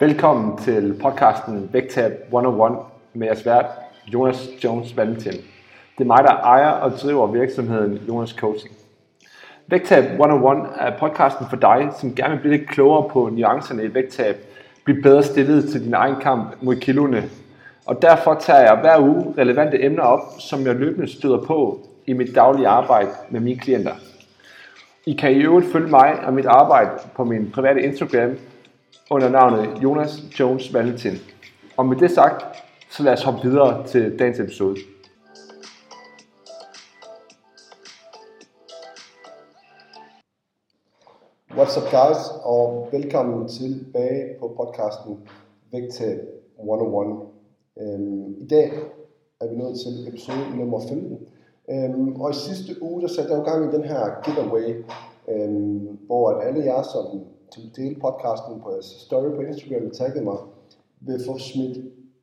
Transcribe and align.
Velkommen 0.00 0.58
til 0.58 0.98
podcasten 1.02 1.68
Vægtab 1.72 2.12
101 2.26 2.78
med 3.14 3.26
jeres 3.26 3.46
vært 3.46 3.66
Jonas 4.14 4.48
Jones 4.64 4.96
Valentin. 4.96 5.32
Det 5.98 6.00
er 6.00 6.04
mig, 6.04 6.24
der 6.24 6.30
ejer 6.30 6.70
og 6.70 6.90
driver 6.90 7.26
virksomheden 7.26 8.00
Jonas 8.08 8.30
Coaching. 8.30 8.74
Vægtab 9.66 10.04
101 10.04 10.68
er 10.78 10.98
podcasten 10.98 11.46
for 11.50 11.56
dig, 11.56 11.88
som 11.98 12.14
gerne 12.14 12.34
vil 12.34 12.40
blive 12.40 12.56
lidt 12.56 12.68
klogere 12.68 13.08
på 13.08 13.28
nuancerne 13.32 13.84
i 13.84 13.94
vægttab, 13.94 14.36
blive 14.84 15.02
bedre 15.02 15.22
stillet 15.22 15.68
til 15.68 15.84
din 15.84 15.94
egen 15.94 16.16
kamp 16.20 16.54
mod 16.60 16.76
kiloene. 16.76 17.24
Og 17.86 18.02
derfor 18.02 18.34
tager 18.34 18.60
jeg 18.60 18.78
hver 18.80 18.98
uge 19.00 19.34
relevante 19.38 19.84
emner 19.84 20.02
op, 20.02 20.20
som 20.38 20.66
jeg 20.66 20.74
løbende 20.74 21.08
støder 21.08 21.44
på 21.46 21.80
i 22.06 22.12
mit 22.12 22.34
daglige 22.34 22.68
arbejde 22.68 23.10
med 23.30 23.40
mine 23.40 23.60
klienter. 23.60 23.94
I 25.06 25.12
kan 25.12 25.32
i 25.32 25.40
øvrigt 25.40 25.72
følge 25.72 25.90
mig 25.90 26.20
og 26.26 26.32
mit 26.34 26.46
arbejde 26.46 26.90
på 27.14 27.24
min 27.24 27.50
private 27.50 27.82
Instagram 27.82 28.36
under 29.10 29.28
navnet 29.28 29.82
Jonas 29.82 30.22
Jones 30.40 30.74
Valentin. 30.74 31.12
Og 31.76 31.86
med 31.86 31.96
det 31.96 32.10
sagt, 32.10 32.44
så 32.90 33.02
lad 33.02 33.12
os 33.12 33.22
hoppe 33.22 33.48
videre 33.48 33.86
til 33.86 34.18
dagens 34.18 34.40
episode. 34.40 34.76
What's 41.50 41.76
up 41.78 41.90
guys, 41.90 42.22
og 42.42 42.88
velkommen 42.92 43.48
tilbage 43.48 44.38
på 44.40 44.54
podcasten 44.56 45.18
Vægtab 45.72 46.18
101. 46.58 47.26
Øhm, 47.80 48.34
I 48.38 48.46
dag 48.46 48.70
er 49.40 49.48
vi 49.48 49.56
nået 49.56 49.78
til 49.78 50.08
episode 50.08 50.56
nummer 50.56 50.80
15. 50.88 51.18
Øhm, 51.70 52.20
og 52.20 52.30
i 52.30 52.34
sidste 52.34 52.82
uge, 52.82 53.02
der 53.02 53.08
satte 53.08 53.32
jeg 53.32 53.38
jo 53.38 53.44
gang 53.44 53.72
i 53.72 53.76
den 53.76 53.84
her 53.84 54.22
giveaway, 54.24 54.84
øhm, 55.28 55.98
hvor 56.06 56.30
at 56.30 56.46
alle 56.46 56.64
jer, 56.64 56.82
som, 56.82 57.20
som 57.54 57.62
delte 57.76 58.00
podcasten 58.00 58.60
på 58.60 58.78
story 58.82 59.30
på 59.36 59.40
Instagram, 59.40 59.86
og 59.86 59.92
taggede 59.92 60.24
mig, 60.24 60.38
vil 61.00 61.24
få 61.26 61.38
smidt 61.38 61.78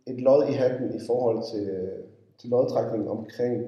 et 0.08 0.22
lod 0.22 0.48
i 0.50 0.52
hatten 0.52 0.96
i 0.96 1.00
forhold 1.08 1.44
til, 1.52 1.90
til 2.38 2.50
lodtrækning 2.50 3.10
omkring 3.10 3.64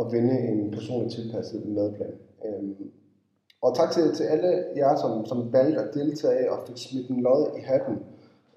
at 0.00 0.12
vinde 0.12 0.38
en 0.38 0.70
personligt 0.70 1.14
tilpasset 1.14 1.68
madplan. 1.68 2.14
Øhm, 2.46 2.90
og 3.62 3.76
tak 3.76 3.90
til, 3.90 4.14
til 4.14 4.24
alle 4.24 4.64
jer, 4.76 4.96
som, 4.96 5.26
som 5.26 5.52
valgte 5.52 5.80
at 5.80 5.94
deltage 5.94 6.52
og 6.52 6.58
fik 6.66 6.76
smidt 6.76 7.08
en 7.08 7.22
lod 7.22 7.58
i 7.58 7.60
hatten. 7.60 7.98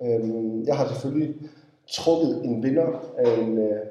Øhm, 0.02 0.64
jeg 0.64 0.78
har 0.78 0.88
selvfølgelig 0.88 1.36
trukket 1.88 2.46
en 2.46 2.64
vinder 2.64 3.14
af 3.18 3.42
en, 3.42 3.58
øh, 3.58 3.82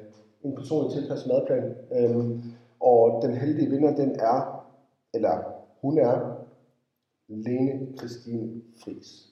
en 0.43 0.55
personligt 0.55 0.93
tilpasset 0.93 1.27
madplan. 1.27 1.75
Øhm, 1.91 2.41
og 2.79 3.21
den 3.21 3.33
heldige 3.33 3.69
vinder, 3.69 3.95
den 3.95 4.11
er, 4.19 4.65
eller 5.13 5.43
hun 5.81 5.97
er, 5.97 6.32
Lene 7.35 7.97
Christine 7.97 8.61
Fris. 8.83 9.27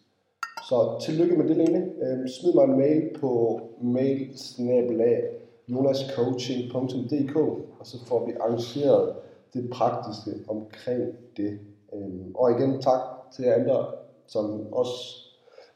Så 0.69 1.01
tillykke 1.05 1.37
med 1.37 1.47
det, 1.47 1.57
Lene. 1.57 1.91
Øhm, 2.01 2.27
smid 2.27 2.53
mig 2.53 2.63
en 2.63 2.77
mail 2.77 3.09
på 3.19 3.61
mailsnabelag 3.81 5.23
jonascoaching.dk 5.67 7.35
og 7.79 7.87
så 7.87 8.05
får 8.05 8.25
vi 8.25 8.31
arrangeret 8.39 9.15
det 9.53 9.69
praktiske 9.69 10.31
omkring 10.47 11.01
det. 11.37 11.59
Øhm, 11.93 12.35
og 12.35 12.51
igen 12.51 12.81
tak 12.81 13.01
til 13.35 13.45
jer 13.45 13.55
andre, 13.55 13.85
som 14.27 14.73
også 14.73 14.93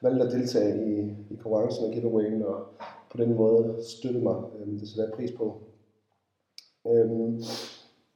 valgte 0.01 0.25
at 0.25 0.31
deltage 0.31 0.91
i, 0.91 0.99
i 1.33 1.35
konkurrencen 1.35 1.85
og 1.85 1.91
giveawayen 1.91 2.43
og 2.43 2.65
på 3.11 3.17
den 3.17 3.35
måde 3.35 3.75
støtte 3.89 4.19
mig. 4.19 4.35
Øhm, 4.59 4.79
det 4.79 4.89
sætter 4.89 5.03
jeg 5.03 5.13
pris 5.13 5.31
på. 5.31 5.57
Øhm, 6.87 7.41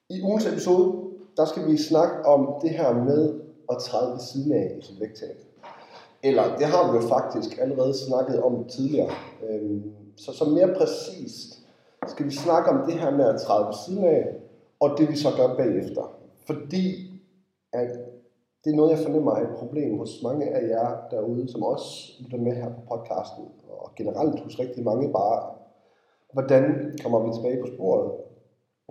I 0.09 0.21
ugens 0.23 0.45
episode, 0.45 1.09
der 1.37 1.45
skal 1.45 1.67
vi 1.67 1.77
snakke 1.77 2.25
om 2.25 2.59
det 2.61 2.69
her 2.69 2.93
med 3.03 3.39
og 3.69 3.81
træde 3.81 4.11
ved 4.11 4.19
siden 4.19 4.51
af 4.51 4.75
i 4.79 4.81
sit 4.81 4.99
vægttab. 4.99 5.37
Eller 6.23 6.43
det 6.57 6.65
har 6.65 6.91
vi 6.91 6.97
jo 6.97 7.07
faktisk 7.07 7.57
allerede 7.61 7.93
snakket 7.93 8.43
om 8.43 8.65
tidligere. 8.65 9.09
Øhm, 9.49 9.83
så 10.15 10.33
som 10.33 10.51
mere 10.51 10.73
præcist 10.77 11.59
skal 12.07 12.25
vi 12.25 12.31
snakke 12.31 12.69
om 12.69 12.85
det 12.87 12.99
her 12.99 13.11
med 13.11 13.25
at 13.25 13.41
træde 13.41 13.65
ved 13.65 13.73
siden 13.85 14.03
af, 14.03 14.35
og 14.79 14.89
det 14.97 15.09
vi 15.09 15.15
så 15.15 15.29
gør 15.37 15.55
bagefter. 15.55 16.15
Fordi 16.45 16.83
at 17.73 17.89
det 18.63 18.71
er 18.71 18.75
noget, 18.75 18.91
jeg 18.91 18.99
fornemmer 18.99 19.31
er 19.35 19.41
et 19.41 19.57
problem 19.57 19.97
hos 19.97 20.19
mange 20.23 20.45
af 20.45 20.69
jer 20.69 20.97
derude, 21.11 21.47
som 21.51 21.63
også 21.63 22.11
lytter 22.19 22.37
med 22.37 22.51
her 22.51 22.69
på 22.69 22.81
podcasten, 22.89 23.45
og 23.69 23.91
generelt 23.95 24.39
hos 24.39 24.59
rigtig 24.59 24.83
mange 24.83 25.11
bare, 25.11 25.43
hvordan 26.33 26.93
kommer 27.03 27.19
vi 27.19 27.33
tilbage 27.33 27.61
på 27.61 27.67
sporet, 27.75 28.11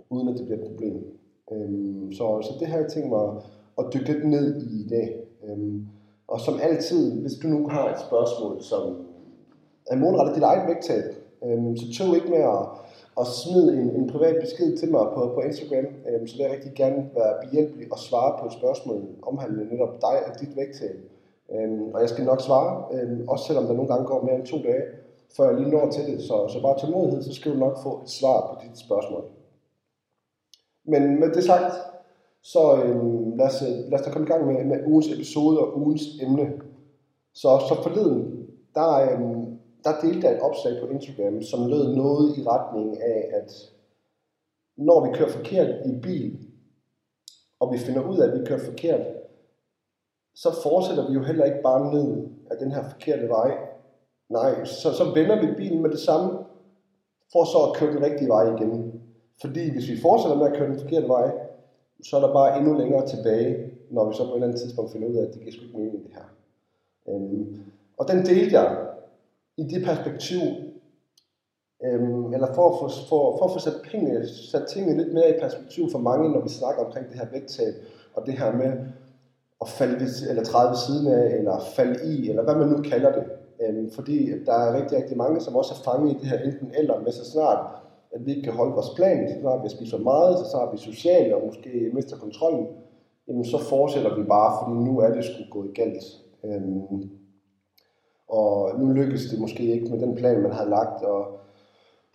uden 0.09 0.27
at 0.27 0.37
det 0.37 0.45
bliver 0.45 0.59
et 0.59 0.67
problem. 0.67 1.19
Øhm, 1.51 2.13
så, 2.13 2.41
så 2.41 2.53
det 2.59 2.67
her 2.67 2.77
jeg 2.77 2.91
tænkt 2.91 3.09
mig 3.09 3.41
at 3.79 3.93
dykke 3.93 4.13
lidt 4.13 4.27
ned 4.27 4.61
i 4.61 4.85
i 4.85 4.87
dag. 4.89 5.23
Øhm, 5.43 5.87
og 6.27 6.39
som 6.39 6.59
altid, 6.61 7.21
hvis 7.21 7.33
du 7.41 7.47
nu 7.47 7.67
har 7.67 7.93
et 7.93 7.99
spørgsmål, 7.99 8.61
som 8.61 8.83
er 9.87 9.95
målrettet 9.95 10.35
dit 10.35 10.43
eget 10.43 10.67
vægttab, 10.67 11.03
øhm, 11.45 11.77
så 11.77 11.85
tøv 11.97 12.15
ikke 12.15 12.29
med 12.29 12.43
at, 12.57 12.63
at 13.21 13.27
smide 13.27 13.81
en, 13.81 13.89
en 13.89 14.09
privat 14.09 14.37
besked 14.41 14.77
til 14.77 14.91
mig 14.91 15.05
på, 15.15 15.31
på 15.35 15.41
Instagram, 15.41 15.85
øhm, 16.07 16.27
så 16.27 16.37
vil 16.37 16.43
jeg 16.43 16.51
rigtig 16.55 16.73
gerne 16.75 17.09
være 17.15 17.33
behjælpelig 17.43 17.87
og 17.91 17.99
svare 17.99 18.31
på 18.39 18.49
spørgsmål 18.49 19.01
omhandlende 19.21 19.73
netop 19.73 19.93
dig 20.01 20.17
og 20.27 20.39
dit 20.41 20.55
vægttab. 20.55 20.95
Øhm, 21.53 21.93
og 21.93 22.01
jeg 22.01 22.09
skal 22.09 22.25
nok 22.25 22.41
svare, 22.41 22.71
øhm, 22.93 23.27
også 23.27 23.45
selvom 23.45 23.65
der 23.65 23.73
nogle 23.73 23.91
gange 23.91 24.05
går 24.05 24.23
mere 24.23 24.35
end 24.35 24.45
to 24.45 24.57
dage, 24.57 24.83
før 25.37 25.49
jeg 25.49 25.59
lige 25.59 25.71
når 25.71 25.89
til 25.89 26.07
det. 26.07 26.21
Så, 26.21 26.35
så 26.53 26.61
bare 26.61 26.79
tålmodighed, 26.79 27.23
så 27.23 27.33
skal 27.33 27.51
du 27.53 27.57
nok 27.57 27.77
få 27.83 28.01
et 28.03 28.09
svar 28.09 28.39
på 28.47 28.53
dit 28.63 28.79
spørgsmål. 28.79 29.23
Men 30.85 31.19
med 31.19 31.29
det 31.33 31.43
sagt, 31.43 31.73
så 32.41 32.83
øhm, 32.83 33.37
lad, 33.37 33.45
os, 33.45 33.61
øh, 33.61 33.91
lad 33.91 33.99
os 33.99 34.05
da 34.05 34.11
komme 34.11 34.27
i 34.27 34.31
gang 34.31 34.47
med, 34.47 34.65
med 34.65 34.87
ugens 34.87 35.11
episode 35.11 35.59
og 35.59 35.77
ugens 35.77 36.01
emne. 36.21 36.53
Så, 37.33 37.49
så 37.67 37.75
forleden, 37.83 38.47
der, 38.75 38.89
øhm, 39.11 39.59
der 39.83 40.01
delte 40.01 40.27
jeg 40.27 40.35
et 40.35 40.41
opslag 40.41 40.81
på 40.81 40.87
Instagram, 40.87 41.41
som 41.41 41.67
lød 41.67 41.95
noget 41.95 42.37
i 42.37 42.43
retning 42.47 43.01
af, 43.01 43.29
at 43.33 43.51
når 44.77 45.05
vi 45.05 45.17
kører 45.17 45.29
forkert 45.29 45.85
i 45.85 45.99
bil, 46.01 46.39
og 47.59 47.73
vi 47.73 47.77
finder 47.77 48.09
ud 48.09 48.17
af, 48.17 48.27
at 48.27 48.39
vi 48.39 48.45
kører 48.45 48.59
forkert, 48.59 49.01
så 50.35 50.49
fortsætter 50.63 51.07
vi 51.07 51.13
jo 51.13 51.23
heller 51.23 51.45
ikke 51.45 51.61
bare 51.63 51.93
ned 51.93 52.27
af 52.51 52.57
den 52.57 52.71
her 52.71 52.83
forkerte 52.89 53.29
vej. 53.29 53.57
Nej, 54.29 54.65
så, 54.65 54.93
så 54.93 55.03
vender 55.03 55.41
vi 55.41 55.55
bilen 55.55 55.81
med 55.81 55.89
det 55.89 55.99
samme, 55.99 56.39
for 57.31 57.43
så 57.43 57.57
at 57.57 57.75
køre 57.77 57.93
den 57.93 58.03
rigtige 58.03 58.29
vej 58.29 58.55
igen. 58.55 59.01
Fordi 59.41 59.71
hvis 59.71 59.89
vi 59.89 60.01
fortsætter 60.01 60.37
med 60.37 60.47
at 60.47 60.57
køre 60.57 60.69
den 60.69 60.79
forkerte 60.79 61.07
vej, 61.07 61.31
så 62.03 62.17
er 62.17 62.21
der 62.21 62.33
bare 62.33 62.57
endnu 62.57 62.77
længere 62.77 63.07
tilbage, 63.07 63.71
når 63.89 64.09
vi 64.09 64.13
så 64.13 64.23
på 64.23 64.29
et 64.29 64.35
eller 64.35 64.47
andet 64.47 64.61
tidspunkt 64.61 64.91
finder 64.91 65.07
ud 65.07 65.15
af, 65.15 65.21
at 65.21 65.33
det 65.33 65.41
giver 65.41 65.51
sgu 65.51 65.63
ikke 65.63 65.77
mening 65.77 66.03
det 66.03 66.11
her. 66.13 66.27
Øhm, 67.09 67.61
og 67.97 68.07
den 68.07 68.25
delte 68.25 68.59
jeg 68.59 68.87
i 69.57 69.63
det 69.63 69.85
perspektiv, 69.85 70.41
øhm, 71.83 72.33
eller 72.33 72.53
for 72.53 72.69
at, 72.69 72.79
få, 72.79 72.87
for, 73.09 73.37
for 73.37 73.45
at 73.45 73.51
få 73.51 73.59
sat, 73.59 73.81
penge, 73.91 74.27
sat 74.27 74.67
tingene 74.67 75.03
lidt 75.03 75.13
mere 75.13 75.29
i 75.29 75.39
perspektiv 75.39 75.91
for 75.91 75.99
mange, 75.99 76.29
når 76.29 76.41
vi 76.41 76.49
snakker 76.49 76.85
omkring 76.85 77.09
det 77.09 77.19
her 77.19 77.27
vægttab, 77.31 77.73
og 78.13 78.25
det 78.25 78.33
her 78.33 78.51
med 78.51 78.71
at 79.61 79.67
falde 79.67 79.99
ved, 79.99 80.29
eller 80.29 80.43
træde 80.43 80.69
ved 80.69 80.77
siden 80.77 81.07
af, 81.07 81.37
eller 81.37 81.59
falde 81.75 82.13
i, 82.13 82.29
eller 82.29 82.43
hvad 82.43 82.55
man 82.55 82.67
nu 82.67 82.81
kalder 82.81 83.11
det. 83.11 83.23
Øhm, 83.61 83.91
fordi 83.91 84.45
der 84.45 84.53
er 84.53 84.81
rigtig, 84.81 84.97
rigtig 84.97 85.17
mange, 85.17 85.41
som 85.41 85.55
også 85.55 85.73
er 85.73 85.91
fanget 85.91 86.11
i 86.11 86.19
det 86.19 86.27
her 86.27 86.39
enten 86.39 86.71
eller 86.77 86.99
med 86.99 87.11
så 87.11 87.31
snart, 87.31 87.78
at 88.11 88.25
vi 88.25 88.31
ikke 88.31 88.43
kan 88.43 88.53
holde 88.53 88.73
vores 88.73 88.89
plan, 88.95 89.29
så 89.29 89.39
snart 89.41 89.63
vi 89.63 89.69
spiser 89.69 89.97
for 89.97 90.03
meget, 90.03 90.39
så 90.39 90.45
snart 90.51 90.69
vi 90.71 90.77
er 90.77 90.91
sociale 90.91 91.35
og 91.35 91.45
måske 91.45 91.89
mister 91.93 92.17
kontrollen, 92.17 92.67
jamen 93.27 93.45
så 93.45 93.57
fortsætter 93.57 94.15
vi 94.15 94.23
bare, 94.23 94.51
fordi 94.59 94.73
nu 94.87 94.99
er 94.99 95.09
det 95.09 95.23
sgu 95.23 95.43
gået 95.51 95.75
galt. 95.75 96.03
Øhm, 96.43 97.09
og 98.27 98.79
nu 98.79 98.93
lykkes 98.93 99.25
det 99.31 99.39
måske 99.39 99.63
ikke 99.63 99.89
med 99.89 99.99
den 99.99 100.15
plan, 100.15 100.41
man 100.41 100.51
havde 100.51 100.69
lagt. 100.69 101.03
Og, 101.03 101.21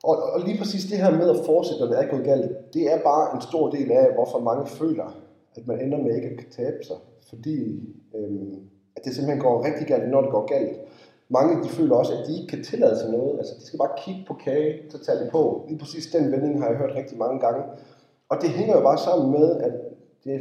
og, 0.04 0.16
og 0.32 0.40
lige 0.46 0.58
præcis 0.58 0.84
det 0.84 0.98
her 0.98 1.10
med 1.10 1.30
at 1.30 1.46
fortsætte, 1.46 1.80
når 1.80 1.90
det 1.90 1.98
er 2.02 2.10
gået 2.10 2.24
galt, 2.24 2.74
det 2.74 2.92
er 2.92 3.02
bare 3.02 3.34
en 3.34 3.40
stor 3.40 3.70
del 3.70 3.92
af, 3.92 4.14
hvorfor 4.14 4.38
mange 4.38 4.66
føler, 4.66 5.08
at 5.56 5.66
man 5.66 5.80
ender 5.80 5.98
med 5.98 6.14
ikke 6.14 6.28
at 6.28 6.46
tabe 6.50 6.84
sig. 6.84 6.96
Fordi 7.28 7.56
øhm, 8.14 8.54
at 8.96 9.04
det 9.04 9.14
simpelthen 9.14 9.42
går 9.42 9.64
rigtig 9.64 9.86
galt, 9.86 10.10
når 10.10 10.20
det 10.20 10.30
går 10.30 10.46
galt. 10.46 10.78
Mange 11.28 11.62
de 11.64 11.68
føler 11.68 11.94
også, 11.96 12.12
at 12.12 12.26
de 12.26 12.32
ikke 12.36 12.46
kan 12.46 12.64
tillade 12.64 12.98
sig 12.98 13.10
noget. 13.10 13.38
Altså, 13.38 13.54
de 13.60 13.66
skal 13.66 13.78
bare 13.78 13.98
kigge 14.04 14.24
på 14.28 14.34
kage, 14.34 14.82
så 14.90 14.98
tager 15.04 15.24
de 15.24 15.30
på. 15.30 15.64
Lige 15.68 15.78
præcis 15.78 16.06
den 16.06 16.32
vending 16.32 16.60
har 16.60 16.68
jeg 16.68 16.76
hørt 16.76 16.94
rigtig 16.94 17.18
mange 17.18 17.40
gange. 17.40 17.62
Og 18.28 18.36
det 18.42 18.50
hænger 18.50 18.76
jo 18.76 18.82
bare 18.82 18.98
sammen 18.98 19.30
med, 19.30 19.56
at 19.56 19.72
det 20.24 20.34
er, 20.34 20.38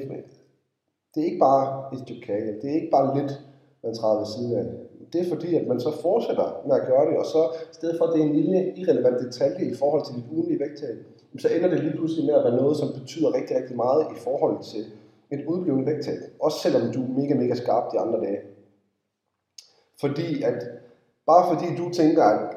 det 1.11 1.21
er 1.21 1.25
ikke 1.25 1.45
bare 1.49 1.93
et 1.93 1.99
stykke 1.99 2.21
kage. 2.21 2.53
Det 2.61 2.69
er 2.69 2.75
ikke 2.75 2.91
bare 2.91 3.17
lidt, 3.17 3.31
man 3.83 3.93
træder 3.95 4.17
ved 4.17 4.25
siden 4.25 4.57
af. 4.59 4.65
Det 5.13 5.21
er 5.21 5.29
fordi, 5.29 5.55
at 5.55 5.67
man 5.67 5.79
så 5.79 5.91
fortsætter 6.01 6.61
med 6.67 6.75
at 6.75 6.87
gøre 6.87 7.05
det, 7.09 7.17
og 7.17 7.25
så 7.25 7.41
i 7.71 7.75
stedet 7.79 7.97
for, 7.97 8.05
at 8.05 8.13
det 8.13 8.21
er 8.21 8.25
en 8.25 8.35
lille 8.35 8.73
irrelevant 8.79 9.19
detalje 9.25 9.65
i 9.71 9.73
forhold 9.73 10.05
til 10.05 10.15
dit 10.15 10.31
ugenlige 10.31 10.59
vægttab, 10.59 10.95
så 11.39 11.47
ender 11.55 11.69
det 11.69 11.79
lige 11.83 11.97
pludselig 11.97 12.25
med 12.25 12.35
at 12.35 12.43
være 12.43 12.55
noget, 12.61 12.77
som 12.77 12.93
betyder 12.99 13.33
rigtig, 13.37 13.57
rigtig 13.57 13.75
meget 13.75 14.01
i 14.15 14.17
forhold 14.25 14.63
til 14.71 14.83
et 15.31 15.45
udblivende 15.47 15.85
vægttab. 15.85 16.19
Også 16.39 16.57
selvom 16.63 16.91
du 16.93 16.99
er 17.03 17.17
mega, 17.19 17.33
mega 17.33 17.55
skarp 17.55 17.91
de 17.91 17.99
andre 17.99 18.19
dage. 18.25 18.39
Fordi 20.01 20.43
at, 20.43 20.63
bare 21.25 21.55
fordi 21.55 21.75
du 21.75 21.89
tænker, 21.89 22.23
at 22.23 22.55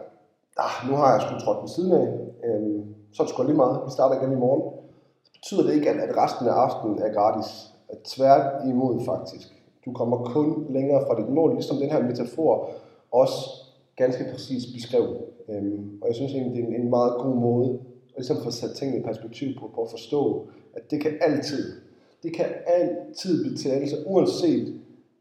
ah, 0.56 0.90
nu 0.90 0.96
har 0.96 1.12
jeg 1.12 1.22
sgu 1.22 1.38
trådt 1.38 1.60
den 1.60 1.68
siden 1.68 1.92
af, 1.92 2.06
øhm, 2.44 2.94
så 3.12 3.22
er 3.22 3.26
det 3.26 3.34
sgu 3.34 3.42
lige 3.42 3.56
meget, 3.56 3.80
vi 3.86 3.90
starter 3.90 4.20
igen 4.20 4.32
i 4.32 4.40
morgen, 4.40 4.62
så 5.24 5.30
betyder 5.32 5.62
det 5.62 5.74
ikke, 5.74 5.90
at, 5.90 5.96
at 5.96 6.16
resten 6.16 6.46
af 6.48 6.52
aftenen 6.52 6.98
er 6.98 7.12
gratis. 7.12 7.72
At 7.88 7.98
tvært 8.02 8.66
imod 8.68 9.04
faktisk. 9.04 9.48
Du 9.84 9.92
kommer 9.92 10.16
kun 10.24 10.66
længere 10.70 11.04
fra 11.06 11.20
dit 11.20 11.28
mål, 11.28 11.54
ligesom 11.54 11.76
den 11.76 11.90
her 11.90 12.02
metafor 12.02 12.70
også 13.12 13.36
ganske 13.96 14.24
præcis 14.32 14.72
beskrev. 14.74 15.16
Øhm, 15.48 15.98
og 16.02 16.08
jeg 16.08 16.14
synes 16.14 16.32
egentlig, 16.32 16.56
det 16.56 16.64
er 16.64 16.68
en, 16.76 16.82
en 16.82 16.90
meget 16.90 17.12
god 17.18 17.34
måde 17.34 17.78
at 18.08 18.16
ligesom 18.16 18.36
få 18.44 18.50
sat 18.50 18.70
tingene 18.70 19.00
i 19.00 19.02
perspektiv 19.02 19.48
på, 19.60 19.70
på 19.74 19.82
at 19.82 19.90
forstå, 19.90 20.46
at 20.74 20.90
det 20.90 21.02
kan 21.02 21.12
altid, 21.20 21.72
det 22.22 22.36
kan 22.36 22.46
altid 22.66 23.50
betale 23.50 23.88
sig, 23.88 23.98
uanset 24.06 24.80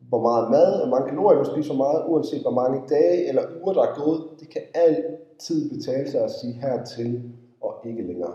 hvor 0.09 0.21
meget 0.21 0.51
mad 0.51 0.77
hvor 0.79 0.89
mange 0.93 1.09
kalorier 1.09 1.43
du 1.43 1.51
spiser 1.51 1.73
for 1.73 1.77
meget, 1.77 2.03
uanset 2.07 2.41
hvor 2.41 2.57
mange 2.61 2.81
dage 2.89 3.27
eller 3.29 3.43
uger 3.61 3.73
der 3.73 3.81
er 3.81 3.95
gået, 4.01 4.21
det 4.39 4.49
kan 4.49 4.61
altid 4.73 5.69
betale 5.69 6.11
sig 6.11 6.21
at 6.23 6.31
sige 6.31 6.53
hertil 6.53 7.21
og 7.61 7.73
ikke 7.85 8.01
længere. 8.01 8.33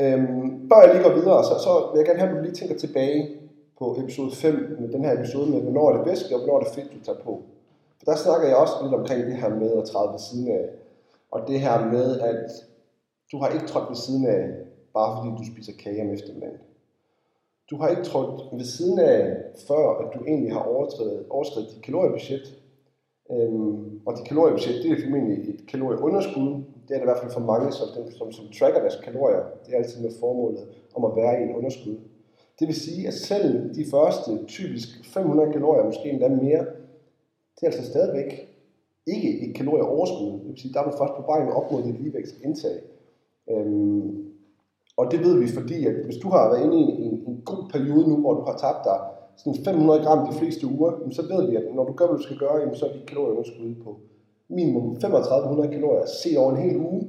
Øhm, 0.00 0.68
før 0.68 0.80
jeg 0.82 0.90
lige 0.94 1.04
går 1.08 1.14
videre, 1.20 1.44
så, 1.44 1.54
så 1.66 1.72
vil 1.90 1.98
jeg 1.98 2.06
gerne 2.06 2.20
have, 2.20 2.30
at 2.30 2.36
du 2.36 2.42
lige 2.42 2.54
tænker 2.60 2.76
tilbage 2.76 3.40
på 3.78 3.96
episode 4.02 4.32
5, 4.36 4.76
med 4.80 4.88
den 4.88 5.04
her 5.04 5.18
episode 5.18 5.50
med, 5.50 5.60
hvornår 5.60 5.90
er 5.90 5.96
det 5.96 6.04
bedst, 6.04 6.32
og 6.32 6.38
hvornår 6.38 6.58
er 6.58 6.64
det 6.64 6.74
fedt, 6.74 6.92
du 6.94 7.00
tager 7.04 7.18
på. 7.18 7.42
For 7.98 8.04
der 8.04 8.16
snakker 8.16 8.48
jeg 8.48 8.56
også 8.56 8.72
lidt 8.82 8.94
omkring 8.94 9.26
det 9.26 9.36
her 9.36 9.48
med 9.48 9.70
at 9.80 9.84
træde 9.84 10.12
ved 10.12 10.18
siden 10.18 10.48
af, 10.48 10.64
og 11.30 11.48
det 11.48 11.60
her 11.60 11.90
med, 11.94 12.20
at 12.20 12.50
du 13.32 13.38
har 13.38 13.48
ikke 13.48 13.66
trådt 13.66 13.88
ved 13.88 13.96
siden 13.96 14.26
af, 14.26 14.42
bare 14.94 15.16
fordi 15.16 15.28
du 15.38 15.44
spiser 15.52 15.72
kage 15.82 16.02
om 16.02 16.10
eftermiddagen. 16.10 16.60
Du 17.70 17.76
har 17.76 17.88
ikke 17.88 18.02
trådt 18.02 18.58
ved 18.58 18.64
siden 18.64 18.98
af, 18.98 19.36
før 19.68 19.98
at 20.00 20.14
du 20.14 20.24
egentlig 20.24 20.52
har 20.52 20.62
overskrevet, 20.62 21.26
overskrevet 21.30 21.68
dit 21.74 21.82
kaloriebudget. 21.82 22.46
Øhm, 23.32 24.00
og 24.06 24.16
dit 24.16 24.28
kaloriebudget, 24.28 24.82
det 24.82 24.90
er 24.90 25.02
formentlig 25.04 25.54
et 25.54 25.66
kalorieunderskud. 25.68 26.48
Det 26.88 26.94
er 26.94 26.98
det 26.98 27.06
i 27.06 27.10
hvert 27.10 27.22
fald 27.22 27.32
for 27.32 27.40
mange, 27.40 27.72
som, 27.72 27.88
som, 28.18 28.32
som 28.32 28.44
tracker 28.58 28.80
deres 28.80 29.00
kalorier. 29.04 29.42
Det 29.66 29.74
er 29.74 29.78
altid 29.78 30.02
med 30.02 30.12
formålet 30.20 30.60
om 30.94 31.04
at 31.04 31.16
være 31.16 31.40
i 31.40 31.44
et 31.44 31.56
underskud. 31.56 31.96
Det 32.58 32.68
vil 32.68 32.74
sige, 32.74 33.06
at 33.06 33.14
selv 33.14 33.74
de 33.74 33.84
første 33.90 34.30
typisk 34.46 34.88
500 35.14 35.52
kalorier, 35.52 35.84
måske 35.84 36.10
endda 36.10 36.28
mere, 36.28 36.64
det 37.54 37.62
er 37.62 37.66
altså 37.66 37.86
stadigvæk 37.86 38.48
ikke 39.06 39.48
et 39.48 39.56
kalorieoverskud. 39.56 40.32
Det 40.40 40.48
vil 40.48 40.58
sige, 40.58 40.74
der 40.74 40.80
er 40.80 40.90
du 40.90 40.96
først 40.98 41.14
på 41.16 41.22
vej 41.26 41.44
med 41.44 41.52
op 41.52 41.72
mod 41.72 41.82
dit 41.82 42.00
ligevægtsindtag. 42.00 42.76
Øhm, 43.50 44.30
og 45.00 45.04
det 45.12 45.20
ved 45.26 45.34
vi, 45.42 45.48
fordi 45.58 45.86
at 45.86 45.94
hvis 46.06 46.22
du 46.22 46.28
har 46.34 46.42
været 46.50 46.64
inde 46.64 46.78
i 46.80 46.84
en, 47.06 47.14
en 47.28 47.42
god 47.50 47.62
periode 47.72 48.04
nu, 48.10 48.16
hvor 48.22 48.34
du 48.34 48.42
har 48.48 48.56
tabt 48.64 48.82
dig 48.84 48.98
sådan 49.40 49.64
500 49.64 50.04
gram 50.04 50.26
de 50.30 50.38
fleste 50.38 50.66
uger, 50.66 50.90
så 51.10 51.22
ved 51.32 51.50
vi, 51.50 51.56
at 51.56 51.64
når 51.74 51.84
du 51.84 51.92
gør, 51.92 52.06
hvad 52.06 52.18
du 52.18 52.22
skal 52.22 52.38
gøre, 52.44 52.74
så 52.74 52.86
er 52.86 52.92
dit 52.92 53.06
kalorieunderskud 53.06 53.74
på 53.84 53.90
minimum 54.48 55.00
3500 55.00 55.68
kalorier 55.74 56.06
set 56.06 56.38
over 56.38 56.50
en 56.52 56.62
hel 56.66 56.76
uge. 56.76 57.00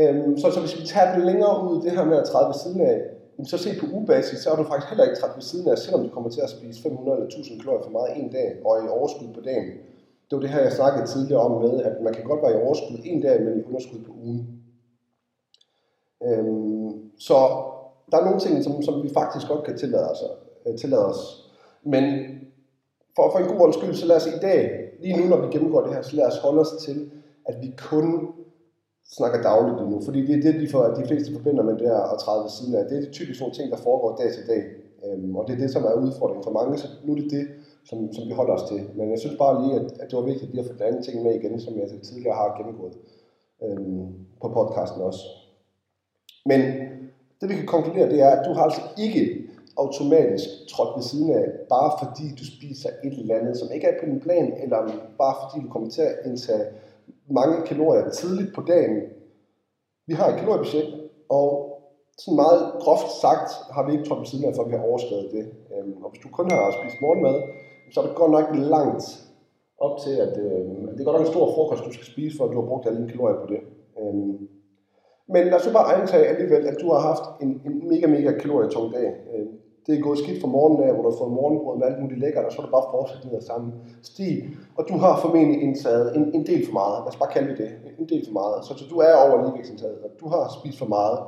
Øhm, 0.00 0.38
så, 0.38 0.46
så 0.50 0.60
hvis 0.60 0.80
vi 0.80 0.84
tager 0.86 1.08
det 1.14 1.24
længere 1.30 1.54
ud, 1.68 1.82
det 1.84 1.92
her 1.96 2.04
med 2.04 2.16
at 2.22 2.28
træde 2.30 2.46
ved 2.50 2.58
siden 2.64 2.80
af, 2.80 2.98
så 3.44 3.58
se 3.58 3.70
på 3.80 3.86
ugebasis, 3.96 4.38
så 4.38 4.50
er 4.50 4.56
du 4.56 4.64
faktisk 4.64 4.88
heller 4.90 5.04
ikke 5.04 5.20
træt 5.20 5.36
ved 5.36 5.42
siden 5.50 5.68
af, 5.68 5.78
selvom 5.78 6.02
du 6.06 6.10
kommer 6.14 6.30
til 6.30 6.40
at 6.46 6.50
spise 6.50 6.82
500 6.82 7.16
eller 7.16 7.26
1000 7.26 7.60
kalorier 7.60 7.84
for 7.86 7.90
meget 7.98 8.10
en 8.20 8.28
dag, 8.38 8.48
og 8.64 8.72
i 8.84 8.88
overskud 8.98 9.30
på 9.34 9.40
dagen. 9.40 9.68
Det 10.26 10.32
var 10.36 10.40
det 10.40 10.50
her, 10.54 10.62
jeg 10.68 10.72
snakkede 10.72 11.06
tidligere 11.06 11.42
om 11.46 11.54
med, 11.64 11.74
at 11.88 11.94
man 12.06 12.14
kan 12.14 12.24
godt 12.24 12.42
være 12.42 12.54
i 12.54 12.62
overskud 12.66 12.98
en 13.04 13.20
dag, 13.26 13.36
men 13.44 13.52
i 13.58 13.66
underskud 13.68 14.00
på 14.06 14.12
ugen. 14.24 14.40
Øhm, 16.26 16.81
så 17.26 17.36
der 18.10 18.16
er 18.18 18.24
nogle 18.24 18.40
ting, 18.40 18.64
som, 18.64 18.82
som 18.82 19.02
vi 19.02 19.10
faktisk 19.20 19.48
godt 19.48 19.64
kan 19.64 19.76
tillade 19.78 20.10
os, 20.10 20.20
øh, 20.66 20.78
tillade 20.78 21.06
os. 21.06 21.20
Men 21.92 22.04
for, 23.16 23.24
for 23.32 23.38
en 23.38 23.50
god 23.52 23.60
undskyld, 23.66 23.94
så 23.94 24.06
lad 24.06 24.16
os 24.16 24.26
i 24.26 24.38
dag, 24.42 24.60
lige 25.02 25.16
nu 25.16 25.24
når 25.28 25.40
vi 25.44 25.52
gennemgår 25.52 25.82
det 25.82 25.94
her, 25.94 26.02
så 26.02 26.16
lad 26.16 26.26
os 26.26 26.38
holde 26.38 26.60
os 26.60 26.72
til, 26.84 27.10
at 27.44 27.54
vi 27.62 27.74
kun 27.90 28.28
snakker 29.16 29.42
dagligt 29.42 29.90
nu, 29.90 30.00
fordi 30.04 30.26
det 30.26 30.34
er 30.38 30.42
det, 30.42 30.60
de, 30.60 30.68
for, 30.68 30.82
de 30.82 31.06
fleste 31.06 31.32
forbinder 31.36 31.62
med 31.62 31.74
det 31.78 31.88
her 31.88 32.02
at 32.14 32.18
træde 32.18 32.42
ved 32.42 32.50
siden 32.50 32.74
af. 32.74 32.84
Det 32.90 32.96
er 32.98 33.12
typisk 33.12 33.40
nogle 33.40 33.54
ting, 33.54 33.70
der 33.70 33.76
foregår 33.76 34.16
dag 34.16 34.32
til 34.32 34.46
dag, 34.46 34.62
øhm, 35.04 35.36
og 35.36 35.46
det 35.46 35.52
er 35.54 35.58
det, 35.58 35.70
som 35.70 35.84
er 35.84 35.94
udfordringen 35.94 36.44
for 36.44 36.50
mange, 36.58 36.78
så 36.78 36.86
nu 37.04 37.12
er 37.12 37.16
det 37.16 37.30
det, 37.30 37.46
som, 37.88 38.12
som 38.12 38.28
vi 38.28 38.32
holder 38.32 38.54
os 38.54 38.68
til. 38.70 38.80
Men 38.96 39.10
jeg 39.10 39.18
synes 39.18 39.36
bare 39.38 39.62
lige, 39.62 39.74
at, 39.80 39.86
at 40.00 40.06
det 40.10 40.16
var 40.18 40.30
vigtigt 40.32 40.50
lige 40.50 40.60
at 40.64 40.70
få 40.70 40.72
den 40.72 40.82
anden 40.82 41.02
ting 41.02 41.22
med 41.22 41.34
igen, 41.34 41.60
som 41.60 41.78
jeg 41.78 41.88
tidligere 41.88 42.34
har 42.34 42.56
gennemgået 42.58 42.96
øhm, 43.62 44.06
på 44.42 44.48
podcasten 44.48 45.02
også. 45.02 45.22
Men 46.46 46.60
det 47.42 47.50
vi 47.50 47.54
kan 47.54 47.66
konkludere, 47.66 48.10
det 48.10 48.20
er, 48.20 48.30
at 48.30 48.46
du 48.46 48.52
har 48.52 48.62
altså 48.62 48.82
ikke 48.98 49.22
automatisk 49.76 50.48
trådt 50.70 50.96
ved 50.96 51.02
siden 51.02 51.30
af, 51.30 51.44
bare 51.68 51.90
fordi 52.02 52.26
du 52.38 52.44
spiser 52.54 52.88
et 53.04 53.18
eller 53.18 53.38
andet, 53.38 53.56
som 53.56 53.68
ikke 53.74 53.86
er 53.86 54.00
på 54.00 54.06
din 54.06 54.20
plan, 54.20 54.52
eller 54.62 54.78
bare 55.18 55.34
fordi 55.42 55.66
du 55.66 55.72
kommer 55.72 55.90
til 55.90 56.02
at 56.02 56.16
indtage 56.24 56.64
mange 57.30 57.66
kalorier 57.66 58.10
tidligt 58.10 58.54
på 58.54 58.62
dagen. 58.72 58.96
Vi 60.06 60.14
har 60.14 60.26
et 60.28 60.38
kaloriebudget, 60.38 61.10
og 61.28 61.48
sådan 62.18 62.36
meget 62.36 62.60
groft 62.80 63.10
sagt 63.24 63.50
har 63.74 63.82
vi 63.86 63.92
ikke 63.92 64.04
trådt 64.04 64.20
ved 64.20 64.26
siden 64.26 64.44
af, 64.44 64.54
for 64.56 64.64
vi 64.64 64.74
har 64.76 64.84
overskrevet 64.90 65.30
det. 65.32 65.44
Øhm, 65.72 66.04
og 66.04 66.10
hvis 66.10 66.22
du 66.22 66.28
kun 66.28 66.50
har 66.50 66.76
spist 66.78 67.00
morgenmad, 67.00 67.36
så 67.92 68.00
er 68.00 68.06
det 68.06 68.16
godt 68.16 68.30
nok 68.30 68.48
langt 68.74 69.04
op 69.78 69.94
til, 70.04 70.14
at 70.26 70.34
øh, 70.46 70.64
det 70.92 71.00
er 71.00 71.04
godt 71.04 71.16
nok 71.16 71.26
en 71.26 71.34
stor 71.34 71.46
frokost, 71.54 71.84
du 71.84 71.92
skal 71.92 72.06
spise, 72.06 72.36
for 72.36 72.44
at 72.44 72.52
du 72.52 72.60
har 72.60 72.68
brugt 72.68 72.86
alle 72.86 72.98
dine 72.98 73.12
kalorier 73.12 73.40
på 73.40 73.46
det. 73.52 73.60
Øh, 74.00 74.24
men 75.32 75.44
lad 75.44 75.54
os 75.54 75.62
så 75.62 75.72
bare 75.72 75.94
antage 76.00 76.26
alligevel, 76.32 76.66
at 76.66 76.76
du 76.80 76.86
har 76.92 77.00
haft 77.10 77.24
en, 77.42 77.50
en 77.66 77.88
mega, 77.88 78.06
mega 78.06 78.30
kalorietung 78.38 78.92
dag. 78.92 79.08
Øh, 79.34 79.46
det 79.86 79.92
er 79.98 80.02
gået 80.06 80.18
skidt 80.18 80.40
fra 80.40 80.48
morgenen 80.48 80.82
af, 80.88 80.94
hvor 80.94 81.02
du 81.02 81.10
har 81.10 81.18
fået 81.18 81.32
morgenbrød 81.32 81.78
med 81.78 81.86
alt 81.86 82.00
muligt 82.02 82.20
lækkert, 82.20 82.44
og 82.44 82.52
så 82.52 82.58
er 82.60 82.66
du 82.66 82.72
bare 82.76 82.92
fortsat 82.94 83.24
ned 83.24 83.34
ad 83.40 83.40
samme 83.40 83.72
sti. 84.02 84.28
Og 84.78 84.82
du 84.88 84.94
har 85.04 85.20
formentlig 85.24 85.62
indtaget 85.62 86.16
en, 86.16 86.24
en 86.34 86.46
del 86.46 86.66
for 86.66 86.72
meget. 86.72 86.96
Lad 87.02 87.12
os 87.12 87.20
bare 87.22 87.32
kalde 87.36 87.48
det 87.50 87.58
det. 87.58 87.70
En 87.98 88.08
del 88.12 88.22
for 88.28 88.32
meget. 88.40 88.64
Så, 88.66 88.70
så 88.78 88.84
du 88.92 88.96
er 89.08 89.14
over 89.24 89.36
ligevægtsindtaget, 89.44 89.98
og 90.04 90.10
du 90.20 90.26
har 90.28 90.42
spist 90.58 90.78
for 90.78 90.90
meget. 90.96 91.18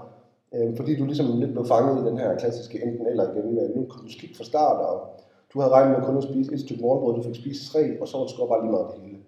Øh, 0.55 0.77
fordi 0.77 0.93
du 0.99 1.05
ligesom 1.05 1.27
lidt 1.41 1.53
blev 1.53 1.67
fanget 1.75 1.95
i 2.03 2.09
den 2.09 2.19
her 2.19 2.37
klassiske 2.41 2.77
enten 2.85 3.07
eller 3.07 3.25
igen 3.31 3.55
med, 3.55 3.65
nu 3.77 3.81
kom 3.91 4.01
du 4.07 4.13
skidt 4.13 4.37
fra 4.37 4.45
start, 4.45 4.79
og 4.91 4.97
du 5.51 5.61
havde 5.61 5.73
regnet 5.73 5.99
med 5.99 6.07
kun 6.07 6.17
at 6.17 6.23
spise 6.31 6.55
et 6.55 6.61
stykke 6.61 6.83
morgenbrød, 6.83 7.15
du 7.15 7.23
fik 7.23 7.35
spist 7.43 7.73
tre, 7.73 8.01
og 8.01 8.09
så 8.09 8.17
var 8.17 8.25
det 8.25 8.49
bare 8.49 8.63
lige 8.63 8.73
meget 8.77 8.87
det 8.93 9.01
hele. 9.03 9.19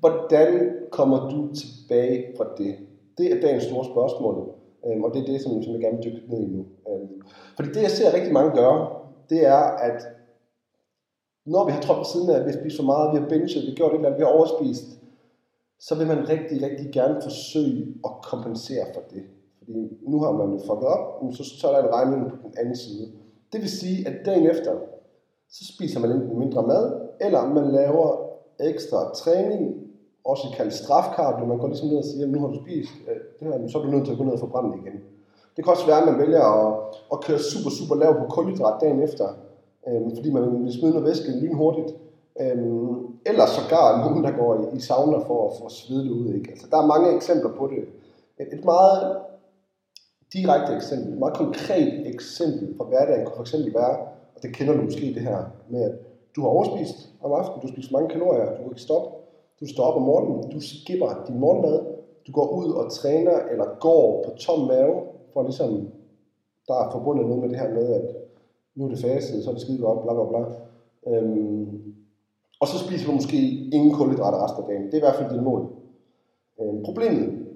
Hvordan 0.00 0.50
kommer 0.90 1.18
du 1.32 1.54
tilbage 1.54 2.24
fra 2.36 2.46
det? 2.58 2.74
Det 3.18 3.32
er 3.32 3.40
dagens 3.40 3.64
store 3.64 3.84
spørgsmål, 3.84 4.34
øhm, 4.86 5.04
og 5.04 5.14
det 5.14 5.22
er 5.22 5.26
det, 5.26 5.40
som, 5.40 5.62
som 5.62 5.72
jeg 5.72 5.80
gerne 5.80 5.96
vil 5.96 6.04
dykke 6.06 6.30
ned 6.30 6.40
i 6.46 6.50
nu. 6.56 6.66
Øhm, 6.88 7.22
fordi 7.56 7.68
det, 7.68 7.82
jeg 7.82 7.90
ser 7.90 8.14
rigtig 8.14 8.32
mange 8.32 8.50
gøre, 8.60 8.98
det 9.30 9.46
er, 9.46 9.62
at 9.88 9.98
når 11.46 11.66
vi 11.66 11.72
har 11.72 11.80
trådt 11.80 11.98
på 11.98 12.04
siden 12.04 12.30
af, 12.30 12.34
at 12.38 12.44
vi 12.46 12.50
har 12.50 12.60
spist 12.60 12.76
for 12.76 12.84
meget, 12.92 13.12
vi 13.12 13.18
har 13.20 13.28
benchet, 13.28 13.62
vi 13.62 13.68
har 13.68 13.74
gjort 13.80 13.92
et 13.92 13.96
eller 13.96 14.08
andet, 14.08 14.20
vi 14.20 14.24
har 14.24 14.36
overspist, 14.38 14.88
så 15.80 15.94
vil 15.98 16.06
man 16.06 16.28
rigtig, 16.28 16.62
rigtig 16.62 16.92
gerne 16.92 17.22
forsøge 17.22 17.94
at 18.04 18.10
kompensere 18.22 18.86
for 18.94 19.02
det. 19.10 19.22
Fordi 19.58 19.72
nu 20.10 20.20
har 20.20 20.32
man 20.32 20.48
jo 20.52 20.58
fucket 20.58 20.88
op, 20.96 21.34
så, 21.36 21.44
så 21.60 21.68
er 21.68 21.72
der 21.72 21.82
en 21.88 21.94
regning 21.94 22.30
på 22.30 22.48
den 22.48 22.54
anden 22.58 22.76
side. 22.76 23.04
Det 23.52 23.60
vil 23.60 23.70
sige, 23.70 24.08
at 24.08 24.26
dagen 24.26 24.46
efter, 24.50 24.72
så 25.50 25.72
spiser 25.74 26.00
man 26.00 26.10
enten 26.10 26.38
mindre 26.38 26.66
mad, 26.66 26.84
eller 27.20 27.48
man 27.48 27.72
laver 27.72 28.06
ekstra 28.60 29.14
træning, 29.14 29.87
også 30.30 30.46
kaldt 30.56 30.74
når 31.38 31.46
Man 31.46 31.58
går 31.58 31.68
ligesom 31.68 31.88
ned 31.88 31.98
og 32.04 32.08
siger, 32.10 32.24
at 32.26 32.32
nu 32.32 32.38
har 32.40 32.48
du 32.48 32.58
spist 32.62 32.94
øh, 33.08 33.20
det 33.38 33.44
her, 33.48 33.68
så 33.68 33.78
er 33.78 33.82
du 33.82 33.90
nødt 33.90 34.04
til 34.04 34.12
at 34.12 34.18
gå 34.18 34.24
ned 34.24 34.32
og 34.38 34.44
forbrænde 34.46 34.70
det 34.72 34.78
igen. 34.82 34.96
Det 35.54 35.64
kan 35.64 35.74
også 35.74 35.86
være, 35.86 36.00
at 36.02 36.08
man 36.10 36.18
vælger 36.22 36.44
at, 36.58 36.68
at 37.12 37.18
køre 37.24 37.38
super, 37.52 37.70
super 37.78 37.96
lav 38.02 38.12
på 38.20 38.24
kulhydrat 38.34 38.80
dagen 38.82 39.00
efter, 39.08 39.26
øh, 39.88 40.02
fordi 40.16 40.28
man 40.32 40.42
vil 40.64 40.72
smide 40.78 40.92
noget 40.92 41.08
væske 41.08 41.30
lynhurtigt. 41.42 41.90
Øh, 42.40 42.58
eller 43.30 43.46
sågar 43.56 43.86
nogen, 44.04 44.24
der 44.24 44.32
går 44.40 44.52
i, 44.62 44.76
i 44.76 44.80
sauna 44.80 45.18
for 45.28 45.38
at 45.46 45.52
få 45.58 45.68
svedet 45.68 46.04
det 46.04 46.10
ud. 46.10 46.26
Ikke? 46.36 46.50
Altså, 46.50 46.66
der 46.70 46.78
er 46.82 46.86
mange 46.92 47.16
eksempler 47.16 47.52
på 47.58 47.64
det. 47.72 47.82
Et, 48.40 48.58
et 48.58 48.64
meget 48.64 49.16
direkte 50.32 50.70
eksempel, 50.78 51.12
et 51.12 51.18
meget 51.18 51.36
konkret 51.36 52.06
eksempel 52.14 52.76
fra 52.76 52.84
hverdagen 52.84 53.24
kunne 53.24 53.36
for 53.36 53.46
eksempel 53.48 53.74
være, 53.74 53.96
og 54.34 54.38
det 54.42 54.54
kender 54.56 54.74
du 54.74 54.82
måske 54.82 55.14
det 55.16 55.22
her 55.22 55.38
med, 55.68 55.82
at 55.82 55.94
du 56.36 56.40
har 56.40 56.48
overspist 56.48 56.98
om 57.22 57.32
aftenen, 57.32 57.60
du 57.60 57.68
spiser 57.72 57.92
mange 57.92 58.08
kalorier, 58.08 58.50
du 58.50 58.62
kan 58.62 58.70
ikke 58.70 58.88
stoppe, 58.88 59.17
du 59.60 59.66
står 59.66 59.84
op 59.84 59.96
om 59.96 60.02
morgenen, 60.02 60.50
du 60.50 60.60
skipper 60.60 61.24
din 61.26 61.38
morgenmad, 61.38 61.86
du 62.26 62.32
går 62.32 62.48
ud 62.48 62.72
og 62.72 62.92
træner 62.92 63.38
eller 63.50 63.78
går 63.80 64.24
på 64.24 64.30
tom 64.36 64.60
mave, 64.66 65.02
for 65.32 65.42
ligesom, 65.42 65.88
der 66.68 66.74
er 66.74 66.90
forbundet 66.90 67.26
noget 67.26 67.42
med 67.42 67.48
det 67.48 67.58
her 67.58 67.74
med, 67.74 67.94
at 67.94 68.16
nu 68.74 68.84
er 68.84 68.88
det 68.88 68.98
fastet, 68.98 69.44
så 69.44 69.50
er 69.50 69.54
det 69.54 69.62
skide 69.62 69.78
godt, 69.78 70.02
bla 70.02 70.14
bla 70.14 70.24
bla. 70.28 70.42
Øhm, 71.06 71.94
og 72.60 72.68
så 72.68 72.78
spiser 72.78 73.06
du 73.06 73.12
måske 73.12 73.36
ingen 73.76 73.92
kulhydrater 73.94 74.44
resten 74.44 74.62
af 74.62 74.68
dagen. 74.68 74.86
Det 74.86 74.94
er 74.94 74.98
i 74.98 75.06
hvert 75.06 75.16
fald 75.16 75.34
dit 75.34 75.42
mål. 75.42 75.68
Øhm, 76.60 76.84
problemet 76.84 77.46